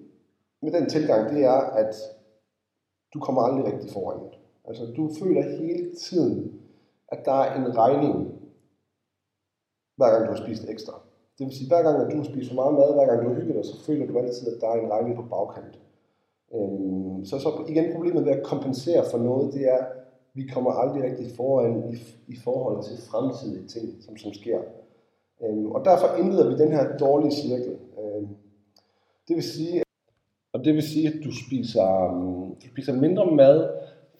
med 0.62 0.72
den 0.72 0.88
tilgang, 0.88 1.30
det 1.30 1.44
er, 1.44 1.60
at 1.82 1.94
du 3.14 3.20
kommer 3.20 3.42
aldrig 3.42 3.72
rigtig 3.72 3.90
foran. 3.90 4.20
Altså, 4.64 4.86
du 4.96 5.10
føler 5.20 5.42
hele 5.42 5.94
tiden, 5.96 6.60
at 7.08 7.24
der 7.24 7.32
er 7.32 7.54
en 7.54 7.78
regning, 7.78 8.14
hver 9.96 10.10
gang 10.10 10.26
du 10.26 10.32
har 10.32 10.44
spist 10.44 10.68
ekstra. 10.68 10.92
Det 11.38 11.46
vil 11.46 11.56
sige, 11.56 11.68
hver 11.68 11.82
gang, 11.82 11.96
at 12.02 12.12
du 12.12 12.16
har 12.16 12.24
spist 12.24 12.48
for 12.48 12.54
meget 12.54 12.74
mad, 12.74 12.94
hver 12.94 13.06
gang 13.06 13.18
du 13.22 13.28
har 13.28 13.40
hygget 13.40 13.56
dig, 13.56 13.64
så 13.64 13.84
føler 13.86 14.06
du 14.06 14.18
altid, 14.18 14.54
at 14.54 14.60
der 14.60 14.68
er 14.68 14.80
en 14.80 14.90
regning 14.90 15.16
på 15.16 15.22
bagkant. 15.22 15.78
Øhm, 16.54 17.24
så, 17.24 17.38
så 17.38 17.50
igen 17.68 17.92
problemet 17.94 18.24
ved 18.24 18.32
at 18.32 18.42
kompensere 18.42 19.04
for 19.10 19.18
noget, 19.18 19.54
det 19.54 19.68
er, 19.68 19.76
at 19.76 19.86
vi 20.34 20.42
kommer 20.54 20.70
aldrig 20.70 21.02
rigtig 21.02 21.26
foran 21.36 21.92
i, 21.92 21.96
i 22.32 22.36
forhold 22.44 22.84
til 22.84 22.96
fremtidige 23.10 23.68
ting, 23.68 23.86
som, 24.04 24.16
som 24.16 24.32
sker. 24.32 24.58
Øhm, 25.42 25.66
og 25.72 25.84
derfor 25.84 26.16
indleder 26.18 26.48
vi 26.48 26.62
den 26.62 26.72
her 26.72 26.96
dårlige 26.96 27.32
cirkel. 27.32 27.76
Øhm, 27.98 28.28
det 29.28 29.36
vil 29.36 29.42
sige, 29.42 29.82
og 30.52 30.64
det 30.64 30.74
vil 30.74 30.82
sige, 30.82 31.08
at 31.08 31.14
du 31.24 31.30
spiser, 31.46 32.10
um, 32.10 32.54
du 32.54 32.66
spiser 32.72 32.92
mindre 32.92 33.26
mad 33.26 33.68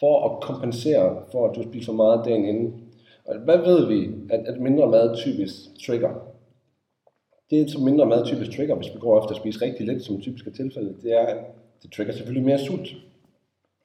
for 0.00 0.28
at 0.28 0.42
kompensere 0.42 1.22
for, 1.32 1.48
at 1.48 1.56
du 1.56 1.62
spiser 1.62 1.86
for 1.86 1.96
meget 1.96 2.24
dagen 2.24 2.44
inden. 2.44 2.84
Og 3.24 3.38
hvad 3.38 3.58
ved 3.58 3.86
vi, 3.86 4.10
at, 4.30 4.46
at 4.46 4.60
mindre 4.60 4.90
mad 4.90 5.16
typisk 5.16 5.54
trigger? 5.86 6.31
Det, 7.52 7.70
som 7.70 7.82
mindre 7.82 8.06
mad 8.06 8.24
typisk 8.26 8.56
trigger, 8.56 8.74
hvis 8.74 8.94
vi 8.94 8.98
går 9.00 9.18
efter 9.18 9.30
at 9.30 9.36
spise 9.36 9.64
rigtig 9.64 9.86
lidt, 9.86 10.04
som 10.04 10.20
typisk 10.20 10.46
er 10.46 10.50
tilfældet, 10.50 10.96
det 11.02 11.12
er, 11.20 11.26
at 11.26 11.36
det 11.82 11.92
trigger 11.92 12.12
selvfølgelig 12.12 12.46
mere 12.46 12.58
sult. 12.58 12.88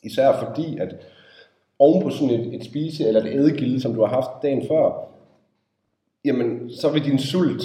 Især 0.03 0.45
fordi, 0.45 0.77
at 0.77 0.95
oven 1.79 2.03
på 2.03 2.09
sådan 2.09 2.39
et, 2.39 2.55
et 2.55 2.65
spise 2.65 3.07
eller 3.07 3.21
et 3.21 3.33
ædegilde, 3.33 3.81
som 3.81 3.93
du 3.93 4.01
har 4.01 4.07
haft 4.07 4.29
dagen 4.43 4.67
før, 4.67 5.09
jamen, 6.25 6.71
så 6.71 6.91
vil 6.91 7.05
din 7.05 7.19
sult, 7.19 7.63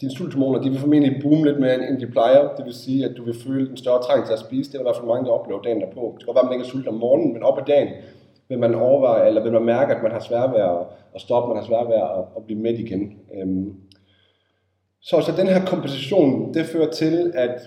dine 0.00 0.12
sulthormoner, 0.12 0.60
de 0.60 0.70
vil 0.70 0.78
formentlig 0.78 1.22
boome 1.22 1.44
lidt 1.44 1.60
mere, 1.60 1.88
end 1.88 2.00
de 2.00 2.06
plejer. 2.06 2.54
Det 2.56 2.64
vil 2.64 2.74
sige, 2.74 3.04
at 3.04 3.16
du 3.16 3.24
vil 3.24 3.34
føle 3.34 3.70
en 3.70 3.76
større 3.76 4.02
trang 4.02 4.26
til 4.26 4.32
at 4.32 4.38
spise. 4.38 4.72
Det 4.72 4.76
er 4.76 4.82
i 4.82 4.82
hvert 4.82 4.96
fald 4.96 5.06
mange, 5.06 5.24
der 5.24 5.30
oplever 5.30 5.62
dagen 5.62 5.80
derpå. 5.80 6.00
Det 6.12 6.18
kan 6.18 6.26
godt 6.26 6.34
være, 6.34 6.44
at 6.44 6.50
man 6.50 6.52
ikke 6.52 6.66
er 6.66 6.70
sulten 6.70 6.88
om 6.88 7.00
morgenen, 7.00 7.32
men 7.32 7.42
op 7.42 7.58
ad 7.58 7.64
dagen 7.66 7.88
vil 8.48 8.58
man 8.58 8.74
overveje, 8.74 9.28
eller 9.28 9.42
vil 9.42 9.52
man 9.52 9.64
mærke, 9.64 9.94
at 9.94 10.02
man 10.02 10.12
har 10.12 10.20
svært 10.20 10.50
ved 10.50 10.60
at 11.14 11.20
stoppe, 11.20 11.48
man 11.48 11.56
har 11.56 11.66
svært 11.66 11.88
ved 11.88 11.94
at, 11.94 12.24
at 12.36 12.44
blive 12.44 12.60
med 12.60 12.78
igen. 12.78 13.12
Øhm, 13.34 13.74
så, 15.02 15.20
så 15.20 15.32
den 15.36 15.46
her 15.46 15.66
kompensation, 15.66 16.54
det 16.54 16.66
fører 16.66 16.90
til, 16.90 17.32
at 17.34 17.60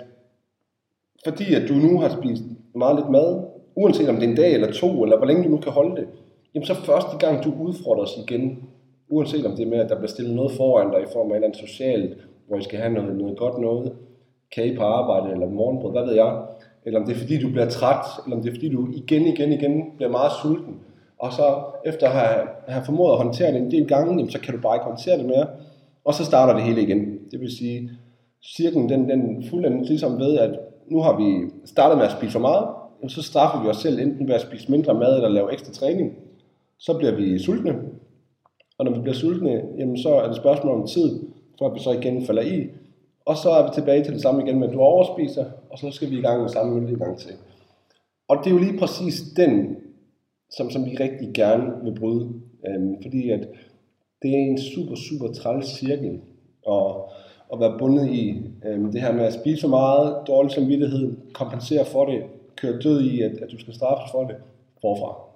fordi 1.23 1.53
at 1.53 1.69
du 1.69 1.73
nu 1.73 1.99
har 1.99 2.09
spist 2.09 2.43
meget 2.75 2.95
lidt 2.95 3.09
mad, 3.09 3.43
uanset 3.75 4.09
om 4.09 4.15
det 4.15 4.23
er 4.23 4.29
en 4.29 4.35
dag 4.35 4.53
eller 4.53 4.71
to, 4.71 5.03
eller 5.03 5.17
hvor 5.17 5.25
længe 5.25 5.43
du 5.43 5.49
nu 5.49 5.57
kan 5.57 5.71
holde 5.71 5.95
det, 5.95 6.07
jamen 6.55 6.65
så 6.65 6.73
første 6.73 7.17
gang 7.17 7.43
du 7.43 7.53
udfordres 7.59 8.09
igen, 8.27 8.63
uanset 9.09 9.45
om 9.45 9.55
det 9.55 9.65
er 9.65 9.69
med, 9.69 9.79
at 9.79 9.89
der 9.89 9.95
bliver 9.95 10.07
stillet 10.07 10.35
noget 10.35 10.51
foran 10.51 10.91
dig 10.91 11.01
i 11.01 11.11
form 11.13 11.27
af 11.27 11.31
et 11.31 11.35
eller 11.35 11.47
andet 11.47 11.69
socialt, 11.69 12.17
hvor 12.47 12.57
I 12.57 12.63
skal 12.63 12.79
have 12.79 12.93
noget, 12.93 13.17
noget 13.17 13.37
godt 13.37 13.57
noget, 13.61 13.91
kage 14.55 14.77
på 14.77 14.83
arbejde 14.83 15.33
eller 15.33 15.49
morgenbrød, 15.49 15.91
hvad 15.91 16.05
ved 16.05 16.13
jeg, 16.13 16.41
eller 16.85 16.99
om 16.99 17.05
det 17.05 17.15
er 17.15 17.19
fordi 17.19 17.41
du 17.41 17.49
bliver 17.49 17.69
træt, 17.69 18.05
eller 18.25 18.37
om 18.37 18.43
det 18.43 18.49
er 18.49 18.55
fordi 18.55 18.69
du 18.69 18.87
igen, 18.93 19.21
igen, 19.21 19.51
igen 19.53 19.83
bliver 19.97 20.11
meget 20.11 20.31
sulten, 20.41 20.75
og 21.19 21.33
så 21.33 21.63
efter 21.85 22.07
at 22.07 22.13
have, 22.13 22.47
have 22.67 22.85
formået 22.85 23.11
at 23.11 23.17
håndtere 23.17 23.51
det 23.51 23.61
en 23.61 23.71
del 23.71 23.87
gange, 23.87 24.11
jamen, 24.11 24.29
så 24.29 24.39
kan 24.39 24.55
du 24.55 24.61
bare 24.61 24.75
ikke 24.75 24.85
håndtere 24.85 25.17
det 25.17 25.25
mere, 25.25 25.47
og 26.05 26.13
så 26.13 26.25
starter 26.25 26.53
det 26.53 26.63
hele 26.63 26.81
igen. 26.81 27.19
Det 27.31 27.39
vil 27.39 27.57
sige, 27.57 27.89
cirklen 28.57 28.89
den, 28.89 29.09
den 29.09 29.43
fuldendes 29.49 29.89
ligesom 29.89 30.19
ved, 30.19 30.37
at 30.37 30.59
nu 30.87 31.01
har 31.01 31.17
vi 31.17 31.51
startet 31.65 31.97
med 31.97 32.05
at 32.05 32.11
spise 32.11 32.31
for 32.31 32.39
meget, 32.39 32.65
og 33.03 33.11
så 33.11 33.21
straffer 33.21 33.63
vi 33.63 33.69
os 33.69 33.77
selv 33.77 33.99
enten 33.99 34.27
ved 34.27 34.35
at 34.35 34.41
spise 34.41 34.71
mindre 34.71 34.93
mad 34.93 35.15
eller 35.15 35.29
lave 35.29 35.53
ekstra 35.53 35.73
træning. 35.73 36.13
Så 36.77 36.97
bliver 36.97 37.15
vi 37.15 37.39
sultne, 37.39 37.75
og 38.77 38.85
når 38.85 38.93
vi 38.93 39.01
bliver 39.01 39.15
sultne, 39.15 39.61
jamen 39.77 39.97
så 39.97 40.09
er 40.09 40.27
det 40.27 40.35
spørgsmål 40.35 40.81
om 40.81 40.87
tid, 40.87 41.19
før 41.59 41.73
vi 41.73 41.79
så 41.79 41.91
igen 41.91 42.25
falder 42.25 42.41
i. 42.41 42.67
Og 43.25 43.37
så 43.37 43.49
er 43.49 43.63
vi 43.63 43.69
tilbage 43.73 44.03
til 44.03 44.13
det 44.13 44.21
samme 44.21 44.43
igen 44.43 44.59
med, 44.59 44.67
at 44.67 44.73
du 44.73 44.79
overspiser, 44.79 45.45
og 45.69 45.77
så 45.77 45.91
skal 45.91 46.11
vi 46.11 46.17
i 46.17 46.21
gang 46.21 46.41
med 46.41 46.49
samme 46.49 46.73
mølle 46.73 46.95
i 46.95 46.99
gang 46.99 47.17
til. 47.17 47.31
Og 48.27 48.37
det 48.37 48.47
er 48.47 48.51
jo 48.51 48.57
lige 48.57 48.77
præcis 48.77 49.21
den, 49.35 49.75
som, 50.49 50.69
som 50.69 50.85
vi 50.85 50.95
rigtig 50.99 51.29
gerne 51.33 51.83
vil 51.83 51.99
bryde. 51.99 52.33
Øhm, 52.67 52.95
fordi 53.01 53.29
at 53.29 53.47
det 54.21 54.31
er 54.31 54.37
en 54.37 54.57
super, 54.61 54.95
super 54.95 55.33
træls 55.33 55.67
cirkel 55.67 56.19
at, 56.69 56.95
at 57.53 57.59
være 57.59 57.77
bundet 57.79 58.09
i. 58.09 58.41
Øhm, 58.65 58.91
det 58.91 59.01
her 59.01 59.13
med 59.13 59.25
at 59.25 59.33
spise 59.33 59.61
for 59.61 59.67
meget, 59.67 60.17
dårlig 60.27 60.51
samvittighed, 60.51 61.17
kompensere 61.33 61.85
for 61.85 62.05
det, 62.05 62.23
køre 62.55 62.79
død 62.79 63.01
i, 63.01 63.21
at, 63.21 63.31
at 63.31 63.51
du 63.51 63.59
skal 63.59 63.73
straffes 63.73 64.11
for 64.11 64.23
det, 64.23 64.35
forfra. 64.81 65.29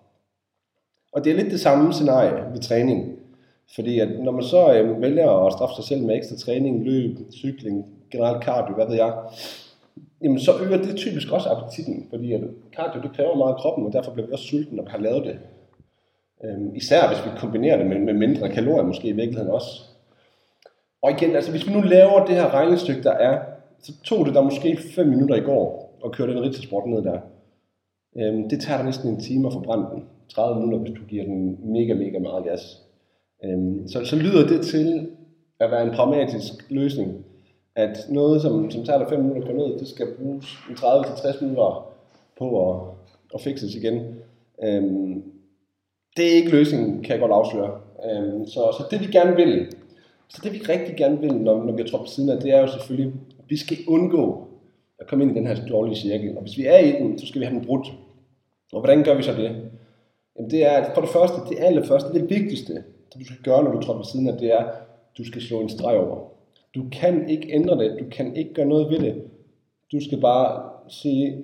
Og 1.12 1.24
det 1.24 1.32
er 1.32 1.36
lidt 1.36 1.52
det 1.52 1.60
samme 1.60 1.94
scenarie 1.94 2.52
ved 2.52 2.60
træning. 2.60 3.20
Fordi 3.76 4.00
at 4.00 4.10
når 4.24 4.32
man 4.32 4.44
så 4.44 4.74
øh, 4.74 5.02
vælger 5.02 5.46
at 5.46 5.54
straffe 5.54 5.76
sig 5.76 5.84
selv 5.84 6.04
med 6.04 6.16
ekstra 6.16 6.36
træning, 6.36 6.84
løb, 6.84 7.18
cykling, 7.32 7.86
generelt 8.12 8.44
cardio, 8.44 8.76
hvad 8.76 8.88
ved 8.88 8.96
jeg, 8.96 9.14
jamen 10.22 10.40
så 10.40 10.52
øger 10.64 10.78
det 10.78 10.96
typisk 10.96 11.32
også 11.32 11.50
appetitten, 11.50 12.08
fordi 12.10 12.34
at 12.34 12.42
cardio 12.76 13.02
det 13.02 13.16
kræver 13.16 13.36
meget 13.36 13.54
af 13.54 13.60
kroppen, 13.60 13.86
og 13.86 13.94
derfor 13.94 14.12
bliver 14.12 14.28
vi 14.28 14.34
også 14.34 14.46
sulten, 14.46 14.76
når 14.76 14.84
vi 14.84 14.90
har 14.90 14.98
lavet 14.98 15.26
det. 15.26 15.40
Øhm, 16.44 16.76
især 16.76 17.08
hvis 17.08 17.26
vi 17.26 17.40
kombinerer 17.40 17.78
det 17.78 17.86
med, 17.86 18.00
med 18.00 18.14
mindre 18.14 18.50
kalorier 18.50 18.84
måske 18.84 19.08
i 19.08 19.12
virkeligheden 19.12 19.52
også. 19.52 19.82
Og 21.02 21.12
igen, 21.12 21.36
altså 21.36 21.52
hvis 21.52 21.68
vi 21.68 21.74
nu 21.74 21.82
laver 21.82 22.26
det 22.26 22.36
her 22.36 22.54
regnestykke, 22.54 23.04
der 23.04 23.12
er, 23.12 23.42
så 23.80 23.94
tog 24.04 24.26
det 24.26 24.36
der 24.36 24.42
måske 24.42 24.78
5 24.96 25.08
minutter 25.08 25.36
i 25.36 25.40
går 25.40 26.00
at 26.06 26.12
køre 26.12 26.28
den 26.28 26.42
ridsersport 26.42 26.90
ned 26.90 27.04
der. 27.04 27.20
Øhm, 28.18 28.50
det 28.50 28.62
tager 28.62 28.78
dig 28.78 28.86
næsten 28.86 29.10
en 29.10 29.20
time 29.20 29.48
at 29.48 29.54
forbrænde 29.54 29.86
den. 29.94 30.04
30 30.30 30.60
minutter, 30.60 30.80
hvis 30.80 31.00
du 31.00 31.06
giver 31.08 31.24
den 31.24 31.58
mega, 31.74 31.94
mega 31.94 32.20
meget 32.20 32.44
gas. 32.44 32.82
Øhm, 33.44 33.88
så, 33.88 34.06
så 34.06 34.16
lyder 34.16 34.48
det 34.48 34.66
til 34.66 35.10
at 35.60 35.72
være 35.72 35.84
en 35.84 35.92
pragmatisk 35.92 36.54
løsning, 36.70 37.26
at 37.76 37.98
noget, 38.10 38.42
som, 38.42 38.72
som 38.72 38.84
tager 38.84 39.00
dig 39.00 39.08
5 39.10 39.20
minutter 39.20 39.42
at 39.42 39.48
køre 39.48 39.58
ned, 39.58 39.80
det 39.80 39.88
skal 39.88 40.08
bruges 40.18 40.46
30-60 40.46 41.44
minutter 41.44 41.94
på 42.38 42.72
at, 42.72 42.82
at 43.34 43.42
fikses 43.42 43.76
igen. 43.76 44.16
Øhm, 44.64 45.24
det 46.18 46.32
er 46.32 46.36
ikke 46.36 46.52
løsningen, 46.52 47.04
kan 47.04 47.12
jeg 47.12 47.20
godt 47.20 47.32
afsløre. 47.32 47.80
Øhm, 48.06 48.46
så, 48.46 48.60
så 48.78 48.84
det 48.92 49.00
vi 49.00 49.06
gerne 49.06 49.36
vil, 49.36 49.68
så 50.28 50.42
det 50.44 50.54
vi 50.54 50.58
rigtig 50.70 50.96
gerne 50.96 51.20
vil, 51.20 51.34
når, 51.34 51.64
når 51.64 51.74
vi 51.74 51.82
er 51.82 51.88
trådt 51.88 52.02
på 52.02 52.08
siden 52.08 52.30
af, 52.30 52.40
det 52.40 52.52
er 52.52 52.60
jo 52.60 52.68
selvfølgelig, 52.68 53.14
at 53.40 53.46
vi 53.48 53.58
skal 53.58 53.78
undgå 53.88 54.48
at 55.00 55.08
komme 55.08 55.24
ind 55.24 55.32
i 55.32 55.40
den 55.40 55.48
her 55.48 55.66
dårlige 55.66 55.96
cirkel. 55.96 56.38
Og 56.38 56.42
hvis 56.42 56.58
vi 56.58 56.66
er 56.66 56.78
i 56.78 56.92
den, 56.92 57.20
så 57.20 57.28
skal 57.28 57.42
vi 57.42 57.46
have 57.46 57.60
den 57.60 57.66
brudt. 57.66 57.88
Og 58.74 58.80
hvordan 58.80 59.04
gør 59.04 59.16
vi 59.16 59.24
så 59.24 59.32
det? 59.32 59.56
Jamen 60.38 60.52
det 60.52 60.66
er, 60.66 60.72
at 60.72 60.92
for 60.94 61.02
det 61.02 61.10
første, 61.10 61.36
det 61.50 61.58
allerførste, 61.60 62.14
det 62.14 62.30
vigtigste, 62.30 62.74
det 62.74 63.20
du 63.20 63.26
skal 63.26 63.38
gøre, 63.44 63.64
når 63.64 63.72
du 63.72 63.82
trådte 63.82 63.98
på 63.98 64.10
siden 64.12 64.28
af, 64.28 64.38
det 64.38 64.54
er, 64.54 64.58
at 64.58 64.74
du 65.18 65.26
skal 65.26 65.42
slå 65.42 65.62
en 65.62 65.70
streg 65.70 65.98
over. 65.98 66.18
Du 66.76 66.86
kan 66.92 67.30
ikke 67.30 67.54
ændre 67.54 67.84
det, 67.84 68.00
du 68.00 68.06
kan 68.12 68.36
ikke 68.36 68.54
gøre 68.54 68.66
noget 68.66 68.90
ved 68.90 69.00
det. 69.00 69.24
Du 69.92 70.04
skal 70.06 70.22
bare 70.22 70.70
sige, 70.90 71.44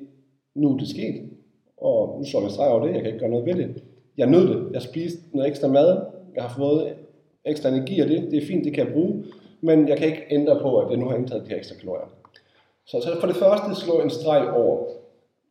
nu 0.56 0.74
er 0.74 0.78
det 0.78 0.88
sket, 0.88 1.30
og 1.78 2.20
nu 2.20 2.26
slår 2.26 2.42
jeg 2.42 2.52
streg 2.52 2.68
over 2.68 2.86
det, 2.86 2.94
jeg 2.94 3.02
kan 3.02 3.08
ikke 3.08 3.20
gøre 3.20 3.30
noget 3.30 3.46
ved 3.46 3.56
det 3.56 3.84
jeg 4.20 4.28
nød 4.28 4.48
det. 4.48 4.74
Jeg 4.74 4.82
spiste 4.82 5.20
noget 5.34 5.50
ekstra 5.50 5.68
mad. 5.68 6.02
Jeg 6.36 6.44
har 6.44 6.54
fået 6.58 6.94
ekstra 7.46 7.70
energi 7.70 8.00
af 8.00 8.08
det. 8.08 8.32
Det 8.32 8.44
er 8.44 8.48
fint, 8.48 8.66
det 8.66 8.74
kan 8.74 8.86
jeg 8.86 8.94
bruge. 8.94 9.24
Men 9.62 9.88
jeg 9.88 9.98
kan 9.98 10.08
ikke 10.08 10.26
ændre 10.32 10.60
på, 10.62 10.80
at 10.80 10.90
jeg 10.90 10.98
nu 10.98 11.10
har 11.10 11.16
indtaget 11.16 11.44
de 11.44 11.50
her 11.50 11.58
ekstra 11.58 11.76
kalorier. 11.76 12.10
Så, 12.86 13.02
så 13.02 13.20
for 13.20 13.28
det 13.28 13.36
første 13.36 13.76
slå 13.76 14.00
en 14.00 14.10
streg 14.10 14.50
over. 14.50 14.86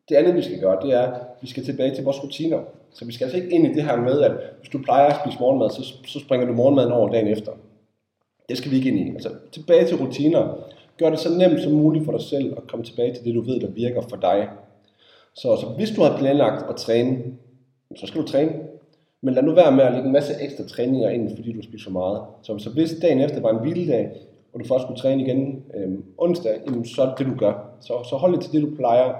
Det 0.08 0.14
andet, 0.14 0.34
vi 0.34 0.42
skal 0.42 0.60
gøre, 0.60 0.78
det 0.82 0.92
er, 0.92 1.02
at 1.02 1.20
vi 1.42 1.48
skal 1.48 1.64
tilbage 1.64 1.94
til 1.94 2.04
vores 2.04 2.24
rutiner. 2.24 2.60
Så 2.92 3.04
vi 3.04 3.12
skal 3.12 3.24
altså 3.24 3.36
ikke 3.36 3.50
ind 3.50 3.66
i 3.66 3.74
det 3.74 3.82
her 3.82 3.96
med, 3.96 4.20
at 4.20 4.32
hvis 4.58 4.68
du 4.68 4.78
plejer 4.78 5.06
at 5.06 5.16
spise 5.24 5.40
morgenmad, 5.40 5.70
så, 5.70 5.94
så 6.06 6.20
springer 6.20 6.46
du 6.46 6.52
morgenmaden 6.52 6.92
over 6.92 7.12
dagen 7.12 7.28
efter. 7.28 7.52
Det 8.48 8.58
skal 8.58 8.70
vi 8.70 8.76
ikke 8.76 8.88
ind 8.88 8.98
i. 8.98 9.10
Altså 9.10 9.30
tilbage 9.52 9.86
til 9.86 9.96
rutiner. 9.96 10.58
Gør 10.98 11.10
det 11.10 11.18
så 11.18 11.38
nemt 11.38 11.62
som 11.62 11.72
muligt 11.72 12.04
for 12.04 12.12
dig 12.12 12.20
selv 12.20 12.54
at 12.56 12.66
komme 12.66 12.84
tilbage 12.84 13.14
til 13.14 13.24
det, 13.24 13.34
du 13.34 13.40
ved, 13.40 13.60
der 13.60 13.70
virker 13.70 14.00
for 14.00 14.16
dig. 14.16 14.48
Så, 15.34 15.56
så 15.56 15.66
hvis 15.76 15.90
du 15.90 16.02
har 16.02 16.18
planlagt 16.18 16.70
at 16.70 16.76
træne 16.76 17.18
så 17.96 18.06
skal 18.06 18.20
du 18.22 18.26
træne. 18.26 18.52
Men 19.22 19.34
lad 19.34 19.42
nu 19.42 19.54
være 19.54 19.72
med 19.72 19.84
at 19.84 19.92
lægge 19.92 20.06
en 20.06 20.12
masse 20.12 20.34
ekstra 20.40 20.64
træninger 20.64 21.08
ind, 21.08 21.36
fordi 21.36 21.52
du 21.52 21.62
spiser 21.62 21.84
for 21.84 21.90
meget. 21.90 22.22
Så, 22.42 22.58
så 22.58 22.70
hvis 22.70 22.94
dagen 23.02 23.20
efter 23.20 23.40
var 23.40 23.50
en 23.50 23.60
hviledag, 23.60 24.10
og 24.52 24.60
du 24.60 24.64
først 24.64 24.82
skulle 24.82 25.00
træne 25.00 25.22
igen 25.22 25.64
øhm, 25.76 26.04
onsdag, 26.18 26.60
jamen, 26.66 26.84
så 26.84 27.02
er 27.02 27.06
det 27.06 27.18
det, 27.18 27.26
du 27.26 27.34
gør. 27.38 27.52
Så, 27.80 27.92
så 28.10 28.16
hold 28.16 28.32
det 28.32 28.40
til 28.40 28.52
det, 28.52 28.62
du 28.62 28.76
plejer. 28.76 29.14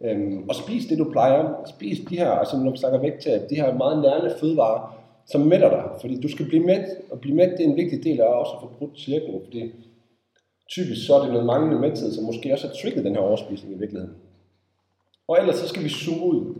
Øhm, 0.00 0.48
og 0.48 0.54
spis 0.54 0.86
det, 0.86 0.98
du 0.98 1.10
plejer. 1.12 1.64
Spis 1.66 1.98
de 2.10 2.16
her, 2.16 2.30
altså 2.30 2.56
når 2.56 2.70
vi 2.70 2.76
snakker 2.76 2.98
vægttab, 3.00 3.50
de 3.50 3.54
her 3.54 3.74
meget 3.74 4.02
nærende 4.02 4.34
fødevarer, 4.40 4.98
som 5.26 5.40
mætter 5.40 5.70
dig. 5.70 5.84
Fordi 6.00 6.20
du 6.20 6.28
skal 6.28 6.46
blive 6.46 6.66
mæt, 6.66 6.86
og 7.10 7.20
blive 7.20 7.36
mæt, 7.36 7.50
det 7.50 7.60
er 7.60 7.70
en 7.70 7.76
vigtig 7.76 8.04
del 8.04 8.20
af 8.20 8.24
også 8.24 8.52
at 8.52 8.60
få 8.60 8.68
brudt 8.78 9.00
cirklen, 9.00 9.40
fordi 9.44 9.72
typisk 10.68 11.06
så 11.06 11.14
er 11.14 11.22
det 11.22 11.30
noget 11.30 11.46
manglende 11.46 11.80
mæthed, 11.80 12.12
som 12.12 12.24
måske 12.24 12.52
også 12.52 12.66
har 12.66 12.74
trigget 12.74 13.04
den 13.04 13.14
her 13.14 13.22
overspisning 13.22 13.74
i 13.74 13.78
virkeligheden. 13.78 14.14
Og 15.28 15.38
ellers 15.40 15.56
så 15.56 15.68
skal 15.68 15.84
vi 15.84 15.88
suge 15.88 16.22
ud. 16.22 16.54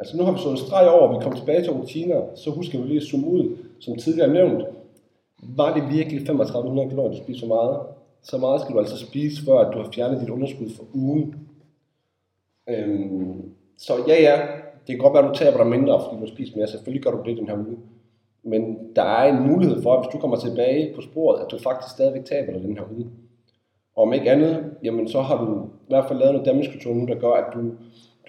Altså 0.00 0.16
nu 0.16 0.24
har 0.24 0.32
vi 0.32 0.38
så 0.38 0.50
en 0.50 0.56
streg 0.56 0.90
over, 0.90 1.08
at 1.08 1.16
vi 1.16 1.22
kommer 1.22 1.38
tilbage 1.38 1.62
til 1.62 1.72
rutiner, 1.72 2.20
så 2.34 2.50
husker 2.50 2.80
vi 2.80 2.86
lige 2.86 2.96
at 2.96 3.02
zoome 3.02 3.26
ud, 3.26 3.56
som 3.80 3.96
tidligere 3.96 4.32
nævnt. 4.32 4.64
Var 5.42 5.74
det 5.74 5.96
virkelig 5.96 6.26
3500 6.26 6.88
kalorier, 6.88 7.10
du 7.10 7.24
spiser 7.24 7.46
for 7.46 7.54
meget? 7.54 7.80
Så 8.22 8.38
meget 8.38 8.60
skal 8.60 8.74
du 8.74 8.78
altså 8.78 8.98
spise, 9.06 9.44
før 9.44 9.58
at 9.58 9.74
du 9.74 9.78
har 9.78 9.90
fjernet 9.94 10.20
dit 10.20 10.30
underskud 10.30 10.70
for 10.76 10.84
ugen. 10.94 11.34
Øhm, 12.68 13.42
så 13.78 13.92
ja, 14.08 14.22
ja, 14.22 14.36
det 14.86 14.94
kan 14.94 14.98
godt 14.98 15.14
være, 15.14 15.24
at 15.24 15.30
du 15.30 15.34
taber 15.34 15.56
dig 15.56 15.66
mindre, 15.66 16.00
fordi 16.00 16.14
du 16.14 16.26
har 16.26 16.34
spist 16.34 16.56
mere. 16.56 16.66
Selvfølgelig 16.66 17.02
gør 17.04 17.10
du 17.10 17.22
det 17.30 17.38
den 17.38 17.48
her 17.48 17.56
uge. 17.56 17.76
Men 18.42 18.78
der 18.96 19.02
er 19.02 19.32
en 19.32 19.48
mulighed 19.48 19.82
for, 19.82 19.92
at 19.94 20.00
hvis 20.00 20.12
du 20.12 20.18
kommer 20.18 20.36
tilbage 20.36 20.94
på 20.94 21.00
sporet, 21.00 21.40
at 21.40 21.50
du 21.50 21.58
faktisk 21.58 21.94
stadigvæk 21.94 22.24
taber 22.24 22.52
dig 22.52 22.62
den 22.62 22.76
her 22.76 22.84
uge. 22.96 23.06
Og 23.96 24.02
om 24.02 24.12
ikke 24.12 24.30
andet, 24.30 24.64
jamen 24.82 25.08
så 25.08 25.20
har 25.20 25.44
du 25.44 25.64
i 25.64 25.88
hvert 25.88 26.08
fald 26.08 26.18
lavet 26.18 26.34
noget 26.34 26.46
damage 26.46 26.72
control 26.72 26.96
nu, 26.96 27.06
der 27.06 27.14
gør, 27.14 27.32
at 27.32 27.54
du 27.54 27.60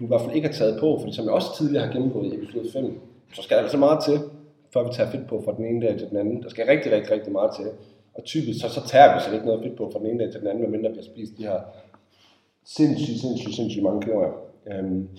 du 0.02 0.06
i 0.06 0.08
hvert 0.08 0.22
fald 0.22 0.36
ikke 0.36 0.48
har 0.48 0.54
taget 0.54 0.80
på, 0.80 0.98
fordi 1.00 1.14
som 1.14 1.26
jeg 1.26 1.34
også 1.34 1.58
tidligere 1.58 1.86
har 1.86 1.94
gennemgået 1.94 2.34
i 2.34 2.36
episode 2.36 2.72
5, 2.74 3.00
så 3.34 3.42
skal 3.42 3.58
der 3.58 3.64
altså 3.64 3.78
meget 3.78 4.04
til, 4.04 4.20
før 4.74 4.84
vi 4.84 4.90
tager 4.94 5.12
fedt 5.12 5.28
på 5.28 5.42
fra 5.46 5.56
den 5.58 5.66
ene 5.66 5.86
dag 5.86 6.00
til 6.00 6.10
den 6.10 6.18
anden. 6.18 6.44
Der 6.44 6.50
skal 6.50 6.66
rigtig, 6.66 6.92
rigtig, 6.92 7.12
rigtig 7.12 7.32
meget 7.32 7.52
til. 7.56 7.66
Og 8.14 8.24
typisk 8.24 8.62
så, 8.62 8.70
så 8.70 8.88
tager 8.88 9.14
vi 9.14 9.20
så 9.20 9.34
ikke 9.34 9.46
noget 9.46 9.64
fedt 9.64 9.78
på 9.78 9.90
fra 9.94 10.00
den 10.00 10.08
ene 10.08 10.20
dag 10.24 10.32
til 10.32 10.40
den 10.40 10.48
anden, 10.48 10.62
medmindre 10.64 10.90
vi 10.90 10.96
har 10.96 11.04
spist 11.04 11.38
de 11.38 11.44
her 11.44 11.60
sindssygt, 12.66 13.20
sindssygt, 13.20 13.56
sindssygt 13.56 13.84
mange 13.84 14.02
kalorier. 14.02 14.34
Øhm. 14.72 15.10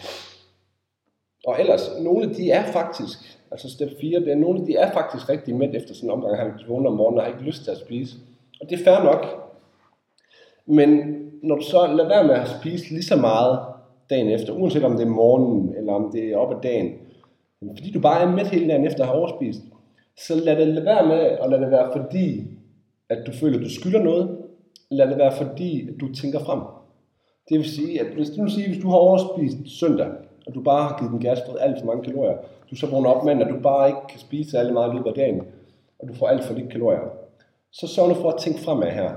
og 1.46 1.60
ellers, 1.60 1.90
nogle 2.00 2.28
af 2.28 2.34
de 2.34 2.50
er 2.50 2.72
faktisk, 2.72 3.18
altså 3.50 3.70
step 3.70 3.88
4, 4.00 4.20
det 4.20 4.28
er, 4.28 4.34
nogle 4.34 4.60
af 4.60 4.66
de 4.66 4.76
er 4.76 4.92
faktisk 4.92 5.28
rigtig 5.28 5.56
mæt 5.56 5.74
efter 5.74 5.94
sådan 5.94 6.08
en 6.08 6.12
omgang, 6.12 6.36
har 6.36 6.44
vi 6.44 6.52
vågner 6.68 6.90
om 6.90 6.96
morgenen 6.96 7.18
og 7.18 7.24
har 7.24 7.32
ikke 7.32 7.44
lyst 7.44 7.64
til 7.64 7.70
at 7.70 7.78
spise. 7.78 8.16
Og 8.60 8.70
det 8.70 8.80
er 8.80 8.84
fair 8.84 9.04
nok. 9.04 9.26
Men 10.66 10.88
når 11.42 11.54
du 11.56 11.62
så 11.62 11.86
lader 11.86 12.08
være 12.08 12.26
med 12.26 12.34
at 12.34 12.48
spise 12.60 12.90
lige 12.90 13.02
så 13.02 13.16
meget, 13.16 13.58
dagen 14.12 14.28
efter, 14.30 14.52
uanset 14.52 14.84
om 14.84 14.96
det 14.96 15.06
er 15.06 15.10
morgenen, 15.10 15.74
eller 15.76 15.92
om 15.92 16.10
det 16.12 16.24
er 16.32 16.36
op 16.36 16.52
ad 16.54 16.60
dagen. 16.62 16.92
Fordi 17.76 17.90
du 17.90 18.00
bare 18.00 18.22
er 18.22 18.30
med 18.30 18.44
hele 18.44 18.68
dagen 18.68 18.86
efter 18.86 19.02
at 19.02 19.08
have 19.08 19.18
overspist, 19.18 19.60
så 20.26 20.34
lad 20.34 20.56
det 20.56 20.68
lade 20.68 20.86
være 20.86 21.06
med, 21.06 21.38
og 21.38 21.50
lad 21.50 21.60
det 21.60 21.70
være 21.70 21.90
fordi, 21.96 22.44
at 23.08 23.26
du 23.26 23.32
føler, 23.32 23.58
at 23.58 23.64
du 23.64 23.70
skylder 23.70 24.02
noget, 24.02 24.38
lad 24.90 25.06
det 25.08 25.18
være 25.18 25.32
fordi, 25.32 25.88
at 25.88 25.94
du 26.00 26.14
tænker 26.14 26.38
frem. 26.38 26.60
Det 27.48 27.58
vil 27.58 27.68
sige, 27.68 28.00
at 28.00 28.06
hvis 28.06 28.30
du, 28.30 28.46
siger, 28.46 28.68
hvis 28.68 28.82
du 28.82 28.88
har 28.88 28.96
overspist 28.96 29.56
søndag, 29.80 30.08
og 30.46 30.54
du 30.54 30.62
bare 30.62 30.88
har 30.88 30.98
givet 30.98 31.12
den 31.12 31.20
gas 31.20 31.38
for 31.46 31.56
alt 31.56 31.78
for 31.78 31.86
mange 31.86 32.04
kalorier, 32.04 32.36
du 32.70 32.76
så 32.76 32.86
vågner 32.86 33.10
op 33.10 33.24
mandag, 33.24 33.46
og 33.46 33.54
du 33.54 33.60
bare 33.60 33.88
ikke 33.88 34.06
kan 34.08 34.20
spise 34.20 34.50
særlig 34.50 34.72
meget 34.72 34.92
i 34.92 34.96
løbet 34.96 35.08
af 35.08 35.14
dagen, 35.14 35.42
og 35.98 36.08
du 36.08 36.14
får 36.14 36.26
alt 36.26 36.44
for 36.44 36.54
lidt 36.54 36.72
kalorier, 36.72 37.00
så 37.72 37.86
sørg 37.86 38.08
nu 38.08 38.14
for 38.14 38.30
at 38.30 38.40
tænke 38.40 38.60
fremad 38.60 38.90
her. 38.90 39.10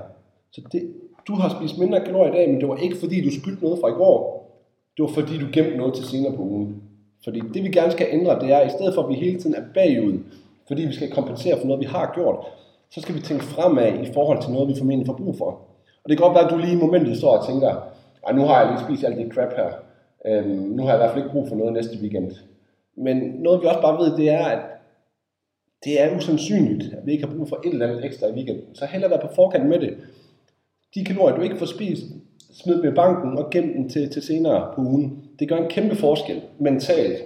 Så 0.52 0.62
det, 0.72 0.94
du 1.28 1.34
har 1.34 1.50
spist 1.50 1.80
mindre 1.80 2.06
kalorier 2.06 2.34
i 2.34 2.36
dag, 2.36 2.50
men 2.50 2.62
det 2.62 2.70
var 2.70 2.78
ikke 2.78 2.98
fordi, 2.98 3.22
du 3.22 3.32
skyldte 3.32 3.64
noget 3.64 3.80
fra 3.80 3.88
i 3.90 3.92
går. 3.92 4.45
Det 4.98 5.04
var 5.04 5.08
fordi, 5.08 5.38
du 5.38 5.48
gemte 5.54 5.78
noget 5.78 5.94
til 5.94 6.06
senere 6.06 6.36
på 6.36 6.42
ugen. 6.42 6.82
Fordi 7.24 7.40
det 7.54 7.64
vi 7.64 7.70
gerne 7.70 7.92
skal 7.92 8.08
ændre, 8.12 8.40
det 8.40 8.52
er, 8.52 8.58
at 8.58 8.68
i 8.68 8.76
stedet 8.78 8.94
for 8.94 9.04
at 9.04 9.10
vi 9.10 9.14
hele 9.14 9.40
tiden 9.40 9.56
er 9.56 9.64
bagud, 9.74 10.20
fordi 10.68 10.82
vi 10.82 10.94
skal 10.94 11.12
kompensere 11.12 11.60
for 11.60 11.68
noget, 11.68 11.82
vi 11.82 11.86
har 11.86 12.12
gjort, 12.16 12.46
så 12.90 13.02
skal 13.02 13.16
vi 13.16 13.22
tænke 13.22 13.44
fremad 13.44 13.94
i 14.04 14.14
forhold 14.14 14.42
til 14.42 14.52
noget, 14.52 14.70
vi 14.70 14.76
formentlig 14.78 15.08
får 15.08 15.14
brug 15.14 15.36
for. 15.38 15.50
Og 16.04 16.10
det 16.10 16.18
kan 16.18 16.26
godt 16.26 16.36
være, 16.36 16.46
at 16.46 16.52
du 16.52 16.58
lige 16.58 16.78
i 16.78 16.82
momentet 16.86 17.18
står 17.18 17.38
og 17.38 17.48
tænker, 17.48 17.72
nu 18.34 18.42
har 18.42 18.62
jeg 18.62 18.72
lige 18.72 18.86
spist 18.86 19.04
alt 19.04 19.18
det 19.18 19.34
crap 19.34 19.54
her. 19.56 19.72
Øhm, 20.26 20.62
nu 20.76 20.84
har 20.84 20.90
jeg 20.90 20.98
i 20.98 21.02
hvert 21.02 21.12
fald 21.12 21.24
ikke 21.24 21.34
brug 21.34 21.48
for 21.48 21.56
noget 21.56 21.74
næste 21.74 21.98
weekend. 22.02 22.32
Men 22.98 23.18
noget 23.18 23.62
vi 23.62 23.68
også 23.68 23.82
bare 23.82 23.98
ved, 23.98 24.18
det 24.18 24.30
er, 24.30 24.46
at 24.46 24.60
det 25.84 26.02
er 26.02 26.18
usandsynligt, 26.18 26.94
at 26.94 27.06
vi 27.06 27.12
ikke 27.12 27.28
har 27.28 27.36
brug 27.36 27.50
for 27.50 27.62
et 27.66 27.74
eller 27.74 27.88
andet 27.88 28.06
ekstra 28.06 28.28
i 28.28 28.32
weekenden. 28.32 28.76
Så 28.76 28.86
hellere 28.86 29.12
være 29.12 29.28
på 29.28 29.36
forkant 29.36 29.66
med 29.66 29.80
det. 29.80 29.98
De 30.96 31.06
kalorier, 31.06 31.36
du 31.36 31.42
ikke 31.42 31.58
får 31.58 31.66
spist, 31.66 32.04
smid 32.54 32.82
dem 32.82 32.92
i 32.92 32.96
banken 32.96 33.38
og 33.38 33.50
gem 33.50 33.74
dem 33.74 33.90
til, 33.90 34.10
til 34.10 34.22
senere 34.22 34.72
på 34.76 34.82
ugen. 34.82 35.24
Det 35.40 35.50
gør 35.50 35.58
en 35.58 35.70
kæmpe 35.70 35.96
forskel 35.96 36.42
mentalt. 36.60 37.18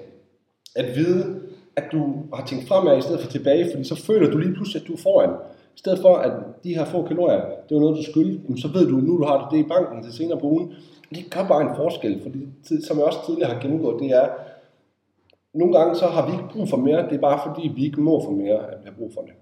At 0.76 0.96
vide, 0.96 1.40
at 1.76 1.84
du 1.92 2.16
har 2.34 2.46
tænkt 2.46 2.68
fremad 2.68 2.98
i 2.98 3.02
stedet 3.02 3.22
for 3.22 3.32
tilbage, 3.32 3.72
fordi 3.72 3.84
så 3.84 3.96
føler 3.96 4.32
du 4.32 4.38
lige 4.38 4.54
pludselig, 4.54 4.82
at 4.82 4.88
du 4.88 4.94
er 4.94 4.98
foran. 4.98 5.30
I 5.76 5.80
stedet 5.80 6.00
for, 6.00 6.16
at 6.16 6.32
de 6.64 6.76
her 6.76 6.86
få 6.86 7.08
kalorier, 7.08 7.42
det 7.70 7.76
er 7.76 7.80
noget, 7.80 7.98
du 7.98 8.12
skulle, 8.12 8.62
så 8.62 8.68
ved 8.68 8.88
du, 8.88 8.96
nu 8.96 9.18
du 9.18 9.24
har 9.24 9.50
det 9.52 9.60
i 9.60 9.64
banken 9.64 10.04
til 10.04 10.14
senere 10.14 10.40
på 10.40 10.48
ugen. 10.48 10.74
Det 11.16 11.34
gør 11.34 11.48
bare 11.48 11.62
en 11.62 11.76
forskel, 11.76 12.22
fordi 12.22 12.40
som 12.84 12.98
jeg 12.98 13.06
også 13.06 13.20
tidligere 13.26 13.54
har 13.54 13.62
gennemgået, 13.62 14.02
det 14.02 14.12
er, 14.12 14.28
nogle 15.54 15.78
gange 15.78 15.96
så 15.96 16.06
har 16.06 16.26
vi 16.28 16.32
ikke 16.32 16.54
brug 16.54 16.70
for 16.70 16.78
mere, 16.78 17.10
det 17.10 17.16
er 17.16 17.22
bare 17.22 17.40
fordi, 17.48 17.68
vi 17.76 17.86
ikke 17.86 18.02
må 18.02 18.24
for 18.24 18.32
mere, 18.32 18.72
at 18.72 18.78
vi 18.82 18.86
har 18.86 18.96
brug 18.98 19.12
for 19.14 19.22
det. 19.22 19.34